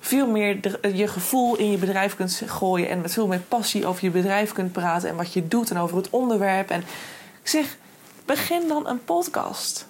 veel 0.00 0.26
meer 0.26 0.58
je 0.94 1.08
gevoel 1.08 1.56
in 1.56 1.70
je 1.70 1.78
bedrijf 1.78 2.16
kunt 2.16 2.42
gooien 2.46 2.88
en 2.88 3.00
met 3.00 3.12
veel 3.12 3.26
meer 3.26 3.40
passie 3.40 3.86
over 3.86 4.04
je 4.04 4.10
bedrijf 4.10 4.52
kunt 4.52 4.72
praten 4.72 5.08
en 5.08 5.16
wat 5.16 5.32
je 5.32 5.48
doet 5.48 5.70
en 5.70 5.78
over 5.78 5.96
het 5.96 6.10
onderwerp. 6.10 6.70
En 6.70 6.80
ik 7.42 7.48
zeg, 7.48 7.76
begin 8.24 8.68
dan 8.68 8.88
een 8.88 9.04
podcast. 9.04 9.89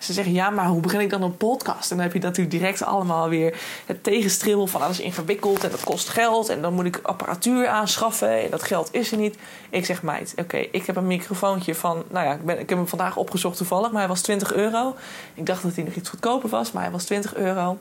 Ze 0.00 0.12
zeggen, 0.12 0.32
ja, 0.32 0.50
maar 0.50 0.66
hoe 0.66 0.80
begin 0.80 1.00
ik 1.00 1.10
dan 1.10 1.22
een 1.22 1.36
podcast? 1.36 1.90
En 1.90 1.96
dan 1.96 2.04
heb 2.06 2.14
je 2.14 2.20
natuurlijk 2.20 2.56
direct 2.56 2.82
allemaal 2.82 3.28
weer 3.28 3.60
het 3.86 4.02
tegenstribbel 4.02 4.66
van 4.66 4.82
alles 4.82 5.00
ingewikkeld 5.00 5.64
en 5.64 5.70
dat 5.70 5.84
kost 5.84 6.08
geld 6.08 6.48
en 6.48 6.62
dan 6.62 6.74
moet 6.74 6.84
ik 6.84 7.00
apparatuur 7.02 7.68
aanschaffen 7.68 8.42
en 8.42 8.50
dat 8.50 8.62
geld 8.62 8.88
is 8.92 9.12
er 9.12 9.18
niet. 9.18 9.36
Ik 9.70 9.84
zeg, 9.84 10.02
meid, 10.02 10.32
oké, 10.36 10.56
ik 10.56 10.86
heb 10.86 10.96
een 10.96 11.06
microfoontje 11.06 11.74
van, 11.74 12.04
nou 12.10 12.26
ja, 12.26 12.32
ik, 12.32 12.44
ben, 12.44 12.58
ik 12.58 12.68
heb 12.68 12.78
hem 12.78 12.88
vandaag 12.88 13.16
opgezocht 13.16 13.56
toevallig, 13.56 13.90
maar 13.90 14.00
hij 14.00 14.08
was 14.08 14.20
20 14.20 14.54
euro. 14.54 14.96
Ik 15.34 15.46
dacht 15.46 15.62
dat 15.62 15.74
hij 15.74 15.84
nog 15.84 15.94
iets 15.94 16.08
goedkoper 16.08 16.48
was, 16.48 16.72
maar 16.72 16.82
hij 16.82 16.92
was 16.92 17.04
20 17.04 17.34
euro. 17.34 17.78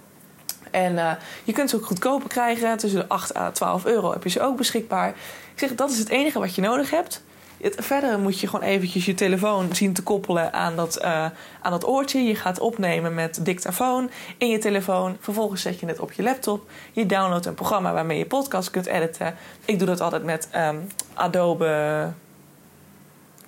En 0.71 0.93
uh, 0.93 1.11
je 1.43 1.53
kunt 1.53 1.69
ze 1.69 1.75
ook 1.75 1.85
goedkoper 1.85 2.29
krijgen. 2.29 2.77
Tussen 2.77 2.99
de 2.99 3.07
8 3.07 3.35
à 3.35 3.51
12 3.51 3.85
euro 3.85 4.11
heb 4.11 4.23
je 4.23 4.29
ze 4.29 4.41
ook 4.41 4.57
beschikbaar. 4.57 5.09
Ik 5.53 5.59
zeg, 5.59 5.75
dat 5.75 5.89
is 5.89 5.97
het 5.97 6.09
enige 6.09 6.39
wat 6.39 6.55
je 6.55 6.61
nodig 6.61 6.89
hebt. 6.89 7.21
Verder 7.61 8.19
moet 8.19 8.39
je 8.39 8.47
gewoon 8.47 8.65
eventjes 8.65 9.05
je 9.05 9.13
telefoon 9.13 9.75
zien 9.75 9.93
te 9.93 10.03
koppelen 10.03 10.53
aan 10.53 10.75
dat, 10.75 10.99
uh, 11.01 11.25
aan 11.61 11.71
dat 11.71 11.87
oortje. 11.87 12.23
Je 12.23 12.35
gaat 12.35 12.59
opnemen 12.59 13.13
met 13.13 13.45
dictafoon 13.45 14.09
in 14.37 14.47
je 14.47 14.57
telefoon. 14.57 15.17
Vervolgens 15.19 15.61
zet 15.61 15.79
je 15.79 15.85
het 15.85 15.99
op 15.99 16.11
je 16.11 16.23
laptop. 16.23 16.69
Je 16.91 17.05
downloadt 17.05 17.45
een 17.45 17.53
programma 17.53 17.93
waarmee 17.93 18.17
je 18.17 18.25
podcast 18.25 18.69
kunt 18.69 18.85
editen. 18.85 19.35
Ik 19.65 19.77
doe 19.79 19.87
dat 19.87 20.01
altijd 20.01 20.23
met 20.23 20.49
um, 20.55 20.87
Adobe... 21.13 22.11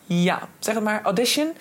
Ja, 0.05 0.47
zeg 0.59 0.75
het 0.75 0.83
maar. 0.83 1.01
Audition. 1.03 1.53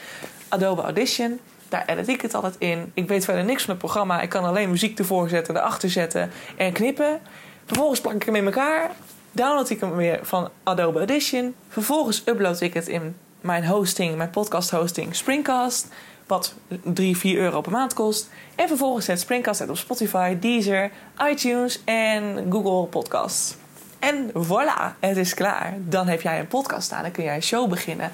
Adobe 0.48 0.82
Audition. 0.82 1.40
Daar 1.68 1.84
edit 1.86 2.08
ik 2.08 2.20
het 2.20 2.34
altijd 2.34 2.56
in. 2.58 2.90
Ik 2.94 3.08
weet 3.08 3.24
verder 3.24 3.44
niks 3.44 3.62
van 3.62 3.70
het 3.70 3.78
programma. 3.78 4.20
Ik 4.20 4.28
kan 4.28 4.44
alleen 4.44 4.70
muziek 4.70 4.98
ervoor 4.98 5.28
zetten, 5.28 5.56
erachter 5.56 5.90
zetten 5.90 6.30
en 6.56 6.72
knippen. 6.72 7.20
Vervolgens 7.64 8.00
plak 8.00 8.14
ik 8.14 8.22
hem 8.22 8.34
in 8.36 8.44
elkaar. 8.44 8.90
Download 9.32 9.70
ik 9.70 9.80
hem 9.80 9.96
weer 9.96 10.18
van 10.22 10.50
Adobe 10.62 10.98
Audition. 10.98 11.54
Vervolgens 11.68 12.22
upload 12.26 12.60
ik 12.60 12.74
het 12.74 12.88
in 12.88 13.16
mijn 13.40 13.66
hosting, 13.66 14.16
mijn 14.16 14.30
podcast 14.30 14.70
hosting 14.70 15.16
Springcast. 15.16 15.88
Wat 16.26 16.54
3, 16.82 17.16
4 17.16 17.38
euro 17.38 17.60
per 17.60 17.72
maand 17.72 17.94
kost. 17.94 18.30
En 18.54 18.68
vervolgens 18.68 19.04
zet 19.04 19.20
Springcast 19.20 19.60
het 19.60 19.70
op 19.70 19.76
Spotify, 19.76 20.38
Deezer, 20.38 20.90
iTunes 21.30 21.80
en 21.84 22.46
Google 22.50 22.86
Podcasts. 22.86 23.56
En 23.98 24.30
voilà, 24.30 24.98
het 25.00 25.16
is 25.16 25.34
klaar. 25.34 25.74
Dan 25.78 26.06
heb 26.06 26.20
jij 26.20 26.38
een 26.38 26.48
podcast 26.48 26.82
staan. 26.82 27.02
Dan 27.02 27.10
kun 27.10 27.24
jij 27.24 27.34
een 27.34 27.42
show 27.42 27.68
beginnen. 27.68 28.10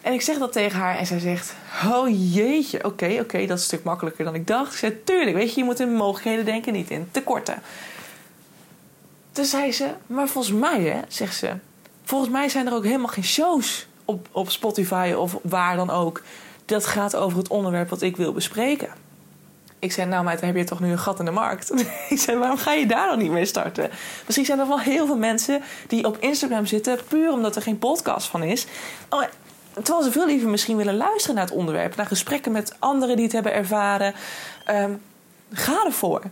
En 0.00 0.12
ik 0.12 0.22
zeg 0.22 0.38
dat 0.38 0.52
tegen 0.52 0.78
haar 0.78 0.96
en 0.96 1.06
zij 1.06 1.18
zegt: 1.18 1.54
Oh 1.90 2.32
jeetje, 2.34 2.84
oké, 2.84 3.18
oké, 3.20 3.38
dat 3.38 3.56
is 3.56 3.62
een 3.62 3.76
stuk 3.76 3.82
makkelijker 3.82 4.24
dan 4.24 4.34
ik 4.34 4.46
dacht. 4.46 4.82
Ik 4.82 5.04
Tuurlijk, 5.04 5.36
weet 5.36 5.54
je, 5.54 5.60
je 5.60 5.64
moet 5.64 5.80
in 5.80 5.94
mogelijkheden 5.94 6.44
denken, 6.44 6.72
niet 6.72 6.90
in 6.90 7.08
tekorten. 7.10 7.62
Toen 9.38 9.46
zei 9.46 9.72
ze: 9.72 9.88
Maar 10.06 10.28
volgens 10.28 10.54
mij, 10.54 10.82
hè, 10.82 11.00
zegt 11.08 11.36
ze, 11.36 11.52
volgens 12.04 12.30
mij 12.30 12.48
zijn 12.48 12.66
er 12.66 12.74
ook 12.74 12.84
helemaal 12.84 13.06
geen 13.06 13.24
shows 13.24 13.86
op, 14.04 14.28
op 14.32 14.50
Spotify 14.50 15.14
of 15.16 15.38
waar 15.42 15.76
dan 15.76 15.90
ook. 15.90 16.22
Dat 16.64 16.86
gaat 16.86 17.16
over 17.16 17.38
het 17.38 17.48
onderwerp 17.48 17.88
wat 17.88 18.02
ik 18.02 18.16
wil 18.16 18.32
bespreken. 18.32 18.88
Ik 19.78 19.92
zei, 19.92 20.08
nou 20.08 20.24
meid, 20.24 20.38
dan 20.40 20.48
heb 20.48 20.56
je 20.56 20.64
toch 20.64 20.80
nu 20.80 20.90
een 20.90 20.98
gat 20.98 21.18
in 21.18 21.24
de 21.24 21.30
markt. 21.30 21.72
ik 22.08 22.18
zei, 22.18 22.38
waarom 22.38 22.58
ga 22.58 22.72
je 22.72 22.86
daar 22.86 23.08
dan 23.08 23.18
niet 23.18 23.30
mee 23.30 23.44
starten? 23.44 23.90
Misschien 24.24 24.46
zijn 24.46 24.58
er 24.58 24.68
wel 24.68 24.80
heel 24.80 25.06
veel 25.06 25.16
mensen 25.16 25.62
die 25.86 26.06
op 26.06 26.16
Instagram 26.20 26.66
zitten... 26.66 26.98
puur 27.08 27.32
omdat 27.32 27.56
er 27.56 27.62
geen 27.62 27.78
podcast 27.78 28.28
van 28.28 28.42
is. 28.42 28.66
Oh, 29.08 29.22
terwijl 29.72 30.02
ze 30.02 30.12
veel 30.12 30.26
liever 30.26 30.48
misschien 30.48 30.76
willen 30.76 30.96
luisteren 30.96 31.34
naar 31.34 31.44
het 31.44 31.54
onderwerp, 31.54 31.96
naar 31.96 32.06
gesprekken 32.06 32.52
met 32.52 32.76
anderen 32.78 33.16
die 33.16 33.24
het 33.24 33.34
hebben 33.34 33.52
ervaren. 33.52 34.14
Um, 34.70 35.02
ga 35.52 35.84
ervoor. 35.84 36.22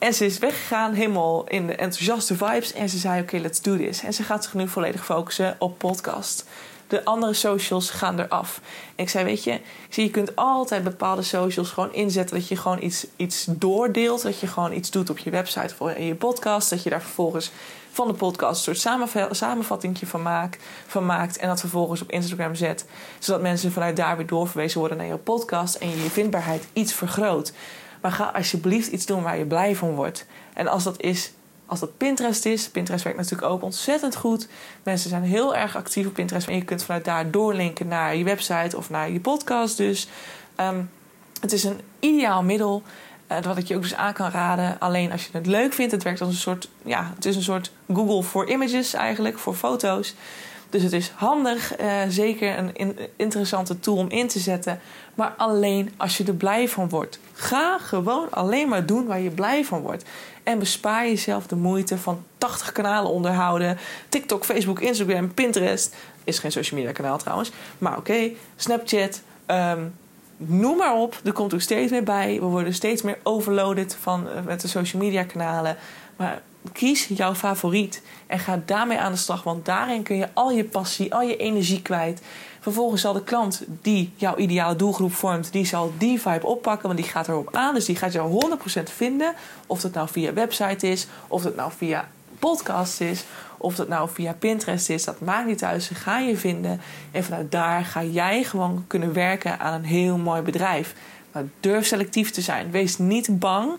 En 0.00 0.14
ze 0.14 0.24
is 0.24 0.38
weggegaan, 0.38 0.92
helemaal 0.92 1.48
in 1.48 1.66
de 1.66 1.74
enthousiaste 1.74 2.36
vibes. 2.36 2.72
En 2.72 2.88
ze 2.88 2.98
zei: 2.98 3.20
Oké, 3.20 3.38
let's 3.38 3.60
do 3.60 3.76
this. 3.76 4.02
En 4.02 4.12
ze 4.12 4.22
gaat 4.22 4.44
zich 4.44 4.54
nu 4.54 4.68
volledig 4.68 5.04
focussen 5.04 5.56
op 5.58 5.78
podcast. 5.78 6.44
De 6.86 7.04
andere 7.04 7.34
socials 7.34 7.90
gaan 7.90 8.20
eraf. 8.20 8.60
En 8.96 9.04
ik 9.04 9.08
zei: 9.08 9.24
Weet 9.24 9.44
je, 9.44 9.60
je 9.88 10.10
kunt 10.10 10.36
altijd 10.36 10.84
bepaalde 10.84 11.22
socials 11.22 11.70
gewoon 11.70 11.92
inzetten. 11.92 12.36
Dat 12.36 12.48
je 12.48 12.56
gewoon 12.56 12.82
iets, 12.82 13.06
iets 13.16 13.44
doordeelt. 13.48 14.22
Dat 14.22 14.40
je 14.40 14.46
gewoon 14.46 14.72
iets 14.72 14.90
doet 14.90 15.10
op 15.10 15.18
je 15.18 15.30
website 15.30 15.74
of 15.78 15.90
in 15.90 16.04
je 16.04 16.14
podcast. 16.14 16.70
Dat 16.70 16.82
je 16.82 16.90
daar 16.90 17.02
vervolgens 17.02 17.50
van 17.90 18.08
de 18.08 18.14
podcast 18.14 18.66
een 18.66 18.74
soort 18.76 19.36
samenvatting 19.36 19.98
van, 20.04 20.22
maak, 20.22 20.58
van 20.86 21.06
maakt. 21.06 21.36
En 21.36 21.48
dat 21.48 21.60
vervolgens 21.60 22.02
op 22.02 22.10
Instagram 22.10 22.54
zet. 22.54 22.84
Zodat 23.18 23.42
mensen 23.42 23.72
vanuit 23.72 23.96
daar 23.96 24.16
weer 24.16 24.26
doorverwezen 24.26 24.78
worden 24.78 24.98
naar 24.98 25.06
je 25.06 25.16
podcast. 25.16 25.74
En 25.74 25.90
je 25.90 26.02
je 26.02 26.10
vindbaarheid 26.10 26.66
iets 26.72 26.92
vergroot. 26.92 27.52
Maar 28.00 28.12
ga 28.12 28.24
alsjeblieft 28.34 28.88
iets 28.88 29.06
doen 29.06 29.22
waar 29.22 29.38
je 29.38 29.44
blij 29.44 29.76
van 29.76 29.94
wordt. 29.94 30.26
En 30.54 30.68
als 30.68 30.84
dat 30.84 31.00
is 31.00 31.32
als 31.70 31.80
dat 31.80 31.96
Pinterest 31.96 32.44
is. 32.44 32.68
Pinterest 32.68 33.04
werkt 33.04 33.18
natuurlijk 33.18 33.52
ook 33.52 33.62
ontzettend 33.62 34.16
goed. 34.16 34.48
Mensen 34.82 35.10
zijn 35.10 35.22
heel 35.22 35.56
erg 35.56 35.76
actief 35.76 36.06
op 36.06 36.14
Pinterest. 36.14 36.48
En 36.48 36.54
je 36.54 36.64
kunt 36.64 36.82
vanuit 36.82 37.04
daar 37.04 37.30
doorlinken 37.30 37.88
naar 37.88 38.16
je 38.16 38.24
website 38.24 38.76
of 38.76 38.90
naar 38.90 39.10
je 39.10 39.20
podcast. 39.20 39.76
Dus 39.76 40.08
um, 40.60 40.90
het 41.40 41.52
is 41.52 41.64
een 41.64 41.80
ideaal 42.00 42.42
middel. 42.42 42.82
Uh, 43.32 43.38
wat 43.42 43.56
ik 43.56 43.66
je 43.66 43.76
ook 43.76 43.82
dus 43.82 43.94
aan 43.94 44.12
kan 44.12 44.30
raden. 44.30 44.76
Alleen 44.78 45.12
als 45.12 45.24
je 45.24 45.30
het 45.32 45.46
leuk 45.46 45.72
vindt. 45.72 45.92
Het 45.92 46.02
werkt 46.02 46.20
als 46.20 46.30
een 46.30 46.36
soort. 46.36 46.68
Ja, 46.82 47.12
het 47.14 47.24
is 47.24 47.36
een 47.36 47.42
soort 47.42 47.72
Google 47.92 48.22
voor 48.22 48.48
images 48.50 48.94
eigenlijk. 48.94 49.38
Voor 49.38 49.54
foto's. 49.54 50.14
Dus 50.70 50.82
het 50.82 50.92
is 50.92 51.12
handig. 51.14 51.80
Uh, 51.80 52.02
zeker 52.08 52.58
een 52.58 52.74
in, 52.74 52.98
interessante 53.16 53.80
tool 53.80 53.96
om 53.96 54.08
in 54.08 54.28
te 54.28 54.38
zetten. 54.38 54.80
Maar 55.14 55.34
alleen 55.36 55.92
als 55.96 56.16
je 56.16 56.24
er 56.24 56.34
blij 56.34 56.68
van 56.68 56.88
wordt. 56.88 57.18
Ga 57.32 57.78
gewoon 57.78 58.30
alleen 58.30 58.68
maar 58.68 58.86
doen 58.86 59.06
waar 59.06 59.20
je 59.20 59.30
blij 59.30 59.64
van 59.64 59.80
wordt. 59.80 60.04
En 60.42 60.58
bespaar 60.58 61.06
jezelf 61.06 61.46
de 61.46 61.56
moeite 61.56 61.98
van 61.98 62.24
80 62.38 62.72
kanalen 62.72 63.10
onderhouden. 63.10 63.78
TikTok, 64.08 64.44
Facebook, 64.44 64.80
Instagram, 64.80 65.34
Pinterest. 65.34 65.96
Is 66.24 66.38
geen 66.38 66.52
social 66.52 66.80
media 66.80 66.94
kanaal 66.94 67.18
trouwens. 67.18 67.50
Maar 67.78 67.96
oké, 67.96 68.30
Snapchat. 68.56 69.20
Um, 69.46 69.94
noem 70.36 70.76
maar 70.76 70.94
op. 70.94 71.20
Er 71.24 71.32
komt 71.32 71.54
ook 71.54 71.60
steeds 71.60 71.90
meer 71.90 72.02
bij. 72.02 72.40
We 72.40 72.46
worden 72.46 72.74
steeds 72.74 73.02
meer 73.02 73.18
overloaded 73.22 73.96
van, 74.00 74.26
uh, 74.26 74.42
met 74.44 74.60
de 74.60 74.68
social 74.68 75.02
media 75.02 75.24
kanalen. 75.24 75.76
Maar 76.16 76.42
kies 76.72 77.06
jouw 77.08 77.34
favoriet 77.34 78.02
en 78.26 78.38
ga 78.38 78.62
daarmee 78.66 78.98
aan 78.98 79.12
de 79.12 79.18
slag. 79.18 79.42
Want 79.42 79.64
daarin 79.64 80.02
kun 80.02 80.16
je 80.16 80.28
al 80.32 80.50
je 80.50 80.64
passie, 80.64 81.14
al 81.14 81.22
je 81.22 81.36
energie 81.36 81.82
kwijt. 81.82 82.22
Vervolgens 82.60 83.00
zal 83.00 83.12
de 83.12 83.24
klant 83.24 83.62
die 83.82 84.12
jouw 84.16 84.36
ideale 84.36 84.76
doelgroep 84.76 85.12
vormt, 85.12 85.52
die 85.52 85.64
zal 85.64 85.92
die 85.98 86.20
vibe 86.20 86.46
oppakken, 86.46 86.86
want 86.86 87.00
die 87.00 87.10
gaat 87.10 87.28
erop 87.28 87.56
aan. 87.56 87.74
Dus 87.74 87.84
die 87.84 87.96
gaat 87.96 88.12
jou 88.12 88.56
100% 88.80 88.82
vinden. 88.82 89.34
Of 89.66 89.80
dat 89.80 89.92
nou 89.92 90.08
via 90.08 90.32
website 90.32 90.88
is, 90.88 91.06
of 91.28 91.42
dat 91.42 91.56
nou 91.56 91.72
via 91.76 92.08
podcast 92.38 93.00
is, 93.00 93.24
of 93.56 93.74
dat 93.74 93.88
nou 93.88 94.08
via 94.12 94.32
Pinterest 94.32 94.88
is. 94.88 95.04
Dat 95.04 95.20
maakt 95.20 95.46
niet 95.46 95.64
uit. 95.64 95.82
Ze 95.82 95.94
gaan 95.94 96.26
je 96.26 96.36
vinden. 96.36 96.80
En 97.10 97.24
vanuit 97.24 97.50
daar 97.50 97.84
ga 97.84 98.02
jij 98.02 98.42
gewoon 98.42 98.84
kunnen 98.86 99.12
werken 99.12 99.58
aan 99.58 99.74
een 99.74 99.84
heel 99.84 100.16
mooi 100.16 100.42
bedrijf. 100.42 100.94
Maar 101.32 101.44
durf 101.60 101.86
selectief 101.86 102.30
te 102.30 102.40
zijn. 102.40 102.70
Wees 102.70 102.98
niet 102.98 103.38
bang 103.38 103.78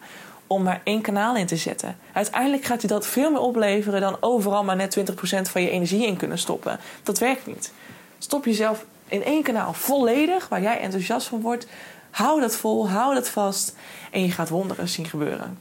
om 0.51 0.63
maar 0.63 0.81
één 0.83 1.01
kanaal 1.01 1.35
in 1.35 1.45
te 1.45 1.55
zetten. 1.55 1.97
Uiteindelijk 2.13 2.63
gaat 2.63 2.81
je 2.81 2.87
dat 2.87 3.07
veel 3.07 3.31
meer 3.31 3.39
opleveren 3.39 4.01
dan 4.01 4.17
overal 4.19 4.63
maar 4.63 4.75
net 4.75 4.99
20% 4.99 5.01
van 5.41 5.61
je 5.61 5.69
energie 5.69 6.05
in 6.05 6.17
kunnen 6.17 6.37
stoppen. 6.37 6.79
Dat 7.03 7.19
werkt 7.19 7.45
niet. 7.45 7.71
Stop 8.17 8.45
jezelf 8.45 8.85
in 9.07 9.23
één 9.23 9.43
kanaal 9.43 9.73
volledig 9.73 10.47
waar 10.47 10.61
jij 10.61 10.79
enthousiast 10.79 11.27
van 11.27 11.41
wordt. 11.41 11.67
Hou 12.09 12.39
dat 12.39 12.55
vol, 12.55 12.89
hou 12.89 13.13
dat 13.13 13.29
vast 13.29 13.75
en 14.11 14.21
je 14.21 14.31
gaat 14.31 14.49
wonderen 14.49 14.89
zien 14.89 15.05
gebeuren. 15.05 15.59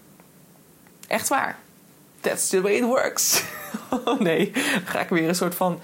Echt 1.06 1.28
waar. 1.28 1.58
That's 2.20 2.48
the 2.48 2.60
way 2.60 2.72
it 2.72 2.84
works. 2.84 3.42
Oh 4.04 4.20
nee, 4.20 4.50
dan 4.52 4.62
ga 4.84 5.00
ik 5.00 5.08
weer 5.08 5.28
een 5.28 5.34
soort 5.34 5.54
van 5.54 5.80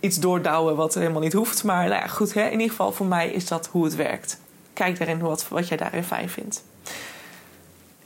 iets 0.00 0.16
doordouwen 0.16 0.76
wat 0.76 0.94
helemaal 0.94 1.20
niet 1.20 1.32
hoeft. 1.32 1.64
Maar 1.64 1.88
nou 1.88 2.00
ja, 2.00 2.06
goed, 2.06 2.34
hè? 2.34 2.44
in 2.44 2.52
ieder 2.52 2.68
geval 2.68 2.92
voor 2.92 3.06
mij 3.06 3.30
is 3.30 3.46
dat 3.46 3.66
hoe 3.66 3.84
het 3.84 3.94
werkt. 3.94 4.38
Kijk 4.72 4.98
daarin 4.98 5.18
wat, 5.18 5.48
wat 5.48 5.68
jij 5.68 5.76
daarin 5.76 6.04
fijn 6.04 6.28
vindt. 6.28 6.62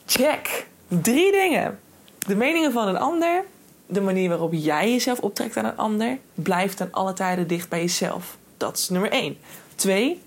Check. 0.06 0.66
Drie 0.88 1.32
dingen. 1.32 1.80
De 2.18 2.36
meningen 2.36 2.72
van 2.72 2.88
een 2.88 2.98
ander, 2.98 3.44
de 3.86 4.00
manier 4.00 4.28
waarop 4.28 4.52
jij 4.52 4.90
jezelf 4.90 5.20
optrekt 5.20 5.56
aan 5.56 5.64
een 5.64 5.76
ander, 5.76 6.18
blijft 6.34 6.76
ten 6.76 6.92
alle 6.92 7.12
tijden 7.12 7.46
dicht 7.46 7.68
bij 7.68 7.80
jezelf. 7.80 8.36
Dat 8.56 8.76
is 8.76 8.88
nummer 8.88 9.10
één. 9.10 9.38
Twee, 9.74 10.20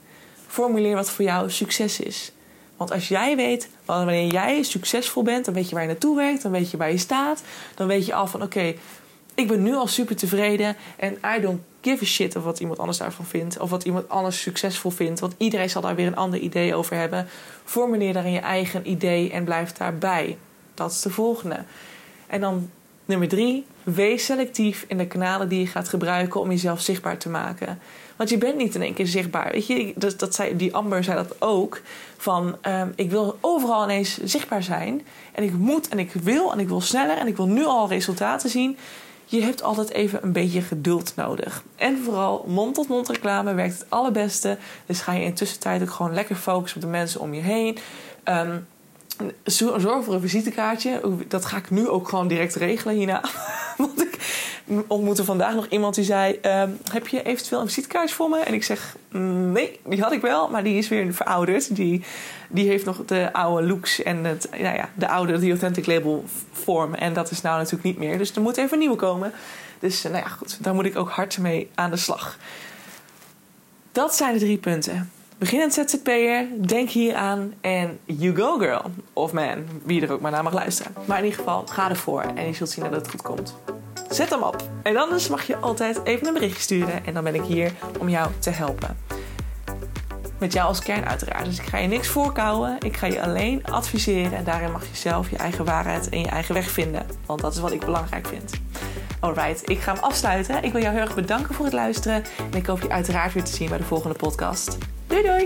formuleer 0.48 0.96
wat 0.96 1.10
voor 1.10 1.26
jou 1.26 1.52
succes 1.52 2.00
is. 2.00 2.32
Want 2.78 2.92
als 2.92 3.08
jij 3.08 3.36
weet, 3.36 3.70
wanneer 3.86 4.32
jij 4.32 4.64
succesvol 4.64 5.24
bent, 5.24 5.46
dan 5.46 5.54
weet 5.54 5.70
je 5.70 5.74
waar 5.74 5.84
je 5.84 5.90
naartoe 5.90 6.16
werkt, 6.16 6.42
dan 6.42 6.52
weet 6.52 6.72
je 6.72 6.78
waar 6.78 6.92
je 6.92 6.98
staat, 6.98 7.44
dan 7.76 7.88
weet 7.88 8.06
je 8.06 8.14
al 8.14 8.28
van 8.28 8.44
oké, 8.44 8.74
ik 9.36 9.48
ben 9.48 9.64
nu 9.64 9.76
al 9.76 9.88
super 9.88 10.16
tevreden 10.16 10.76
en 10.96 11.18
I 11.38 11.42
don't 11.42 11.62
give 11.82 12.04
a 12.04 12.08
shit 12.08 12.36
of 12.36 12.44
wat 12.44 12.60
iemand 12.60 12.80
anders 12.80 12.98
daarvan 12.98 13.26
vindt, 13.26 13.60
of 13.60 13.70
wat 13.70 13.84
iemand 13.84 14.10
anders 14.10 14.42
succesvol 14.42 14.92
vindt, 14.92 15.20
want 15.20 15.36
iedereen 15.38 15.70
zal 15.70 15.82
daar 15.82 15.96
weer 15.96 16.08
een 16.08 16.16
ander 16.16 16.40
idee 16.40 16.76
over 16.76 16.96
hebben. 16.96 17.28
Formuleer 17.64 18.14
daarin 18.14 18.32
je 18.32 18.40
eigen 18.40 18.90
idee 18.90 19.32
en 19.32 19.44
blijf 19.44 19.72
daarbij. 19.72 20.38
Dat 20.74 20.92
is 20.92 21.02
de 21.02 21.10
volgende. 21.10 21.64
En 22.28 22.42
dan 22.42 22.70
nummer 23.06 23.28
drie, 23.28 23.66
wees 23.84 24.26
selectief 24.26 24.86
in 24.88 24.98
de 24.98 25.08
kanalen 25.08 25.50
die 25.50 25.60
je 25.60 25.68
gaat 25.68 25.90
gebruiken 25.90 26.40
om 26.40 26.50
jezelf 26.50 26.82
zichtbaar 26.82 27.18
te 27.18 27.30
maken. 27.30 27.80
Want 28.16 28.30
je 28.30 28.38
bent 28.38 28.58
niet 28.58 28.76
in 28.76 28.82
één 28.82 28.94
keer 28.94 29.08
zichtbaar. 29.08 29.52
Weet 29.52 29.68
je, 29.68 29.94
dat, 29.96 30.36
zei, 30.36 30.56
die 30.56 30.76
Amber 30.76 31.04
zei 31.04 31.16
dat 31.16 31.42
ook. 31.42 31.82
Van 32.18 32.58
um, 32.68 32.94
ik 32.96 33.10
wil 33.10 33.38
overal 33.42 33.84
ineens 33.84 34.24
zichtbaar 34.24 34.64
zijn. 34.64 35.06
En 35.32 35.44
ik 35.44 35.54
moet 35.54 35.88
en 35.88 36.00
ik 36.00 36.12
wil 36.12 36.52
en 36.52 36.60
ik 36.60 36.68
wil 36.68 36.82
sneller 36.82 37.18
en 37.18 37.28
ik 37.28 37.36
wil 37.36 37.48
nu 37.48 37.66
al 37.66 37.88
resultaten 37.88 38.50
zien. 38.50 38.78
Je 39.26 39.42
hebt 39.42 39.64
altijd 39.64 39.90
even 39.90 40.24
een 40.24 40.32
beetje 40.32 40.62
geduld 40.62 41.14
nodig. 41.16 41.64
En 41.76 41.98
vooral 42.04 42.46
mond-tot-mond 42.48 43.10
reclame 43.10 43.54
werkt 43.54 43.80
het 43.80 43.90
allerbeste. 43.90 44.58
Dus 44.86 45.02
ga 45.02 45.14
je 45.14 45.26
in 45.26 45.34
tussentijd 45.34 45.82
ook 45.82 45.90
gewoon 45.90 46.14
lekker 46.14 46.36
focussen 46.36 46.78
op 46.78 46.84
de 46.84 46.98
mensen 46.98 47.22
om 47.22 47.34
je 47.34 47.42
heen. 47.42 47.78
Um, 48.24 48.68
zorg 49.44 50.04
voor 50.04 50.14
een 50.14 50.22
visitekaartje. 50.22 51.02
Dat 51.28 51.46
ga 51.46 51.58
ik 51.58 51.70
nu 51.70 51.88
ook 51.88 52.10
gewoon 52.10 52.28
direct 52.28 52.56
regelen 52.56 52.96
hierna. 52.96 53.24
Want 53.78 54.02
ik 54.02 54.16
ontmoette 54.88 55.24
vandaag 55.24 55.54
nog 55.54 55.68
iemand 55.68 55.96
die 55.96 56.04
zei: 56.04 56.38
ehm, 56.42 56.70
Heb 56.92 57.08
je 57.08 57.24
eventueel 57.24 57.62
een 57.62 57.68
visitekaartje 57.68 58.16
voor 58.16 58.30
me? 58.30 58.40
En 58.40 58.54
ik 58.54 58.64
zeg: 58.64 58.96
mm, 59.12 59.52
Nee, 59.52 59.80
die 59.86 60.02
had 60.02 60.12
ik 60.12 60.22
wel, 60.22 60.50
maar 60.50 60.64
die 60.64 60.78
is 60.78 60.88
weer 60.88 61.14
verouderd. 61.14 61.76
Die, 61.76 62.04
die 62.50 62.68
heeft 62.68 62.86
nog 62.86 63.06
de 63.06 63.34
oude 63.34 63.68
looks 63.68 64.04
en 64.04 64.24
het, 64.24 64.48
nou 64.52 64.76
ja, 64.76 64.90
de 64.94 65.08
oude 65.08 65.40
The 65.40 65.50
Authentic 65.50 65.86
Label 65.86 66.24
vorm. 66.52 66.94
En 66.94 67.14
dat 67.14 67.32
is 67.32 67.42
nou 67.42 67.58
natuurlijk 67.58 67.84
niet 67.84 67.98
meer. 67.98 68.18
Dus 68.18 68.36
er 68.36 68.42
moet 68.42 68.58
even 68.58 68.74
een 68.74 68.80
nieuwe 68.80 68.96
komen. 68.96 69.32
Dus 69.80 70.04
nou 70.04 70.16
ja, 70.16 70.28
goed, 70.28 70.58
daar 70.64 70.74
moet 70.74 70.86
ik 70.86 70.96
ook 70.96 71.10
hard 71.10 71.38
mee 71.38 71.70
aan 71.76 71.92
de 71.92 71.98
slag. 71.98 72.38
Dat 73.92 74.16
zijn 74.16 74.34
de 74.34 74.40
drie 74.40 74.58
punten. 74.58 75.12
Beginnend 75.38 75.74
ZZP'er, 75.74 76.48
denk 76.68 76.90
hier 76.90 77.16
aan 77.16 77.54
en 77.62 78.00
you 78.06 78.36
go 78.36 78.58
girl. 78.58 78.82
Of 79.14 79.34
man, 79.34 79.66
wie 79.84 80.02
er 80.02 80.12
ook 80.12 80.22
maar 80.22 80.32
naar 80.32 80.44
mag 80.44 80.54
luisteren. 80.54 80.94
Maar 81.06 81.18
in 81.18 81.24
ieder 81.24 81.40
geval, 81.40 81.64
ga 81.68 81.90
ervoor 81.90 82.22
en 82.22 82.46
je 82.46 82.54
zult 82.54 82.70
zien 82.70 82.84
dat 82.84 82.94
het 82.94 83.10
goed 83.10 83.22
komt. 83.22 83.56
Zet 84.10 84.30
hem 84.30 84.44
op. 84.44 84.56
En 84.84 84.98
anders 84.98 85.28
mag 85.28 85.48
je 85.48 85.58
altijd 85.58 86.00
even 86.04 86.28
een 86.28 86.34
berichtje 86.34 86.62
sturen 86.62 87.06
en 87.06 87.14
dan 87.14 87.24
ben 87.24 87.36
ik 87.36 87.44
hier 87.44 87.72
om 88.00 88.10
jou 88.10 88.32
te 88.40 88.50
helpen. 88.50 88.98
Met 90.46 90.54
jou 90.54 90.68
als 90.68 90.80
kern 90.80 91.06
uiteraard. 91.06 91.46
Dus 91.46 91.60
ik 91.60 91.66
ga 91.66 91.78
je 91.78 91.88
niks 91.88 92.08
voorkouwen. 92.08 92.78
Ik 92.80 92.98
ga 92.98 93.08
je 93.08 93.22
alleen 93.22 93.66
adviseren 93.66 94.38
en 94.38 94.44
daarin 94.44 94.72
mag 94.72 94.82
je 94.82 94.96
zelf 94.96 95.30
je 95.30 95.38
eigen 95.38 95.66
waarheid 95.66 96.10
en 96.10 96.20
je 96.20 96.28
eigen 96.28 96.54
weg 96.54 96.70
vinden. 96.70 97.06
Want 97.26 97.42
dat 97.42 97.54
is 97.54 97.60
wat 97.60 97.72
ik 97.72 97.86
belangrijk 97.86 98.28
vind. 98.28 98.54
Alright, 99.20 99.70
ik 99.70 99.80
ga 99.80 99.94
hem 99.94 100.04
afsluiten. 100.04 100.64
Ik 100.64 100.72
wil 100.72 100.82
jou 100.82 100.94
heel 100.94 101.04
erg 101.04 101.16
bedanken 101.16 101.56
voor 101.56 101.66
het 101.66 101.74
luisteren. 101.74 102.24
En 102.52 102.58
ik 102.58 102.66
hoop 102.66 102.82
je 102.82 102.90
uiteraard 102.90 103.34
weer 103.34 103.44
te 103.44 103.56
zien 103.56 103.70
bij 103.70 103.78
de 103.78 103.84
volgende 103.84 104.16
podcast. 104.16 104.78
Doei 105.08 105.24
doei! 105.24 105.46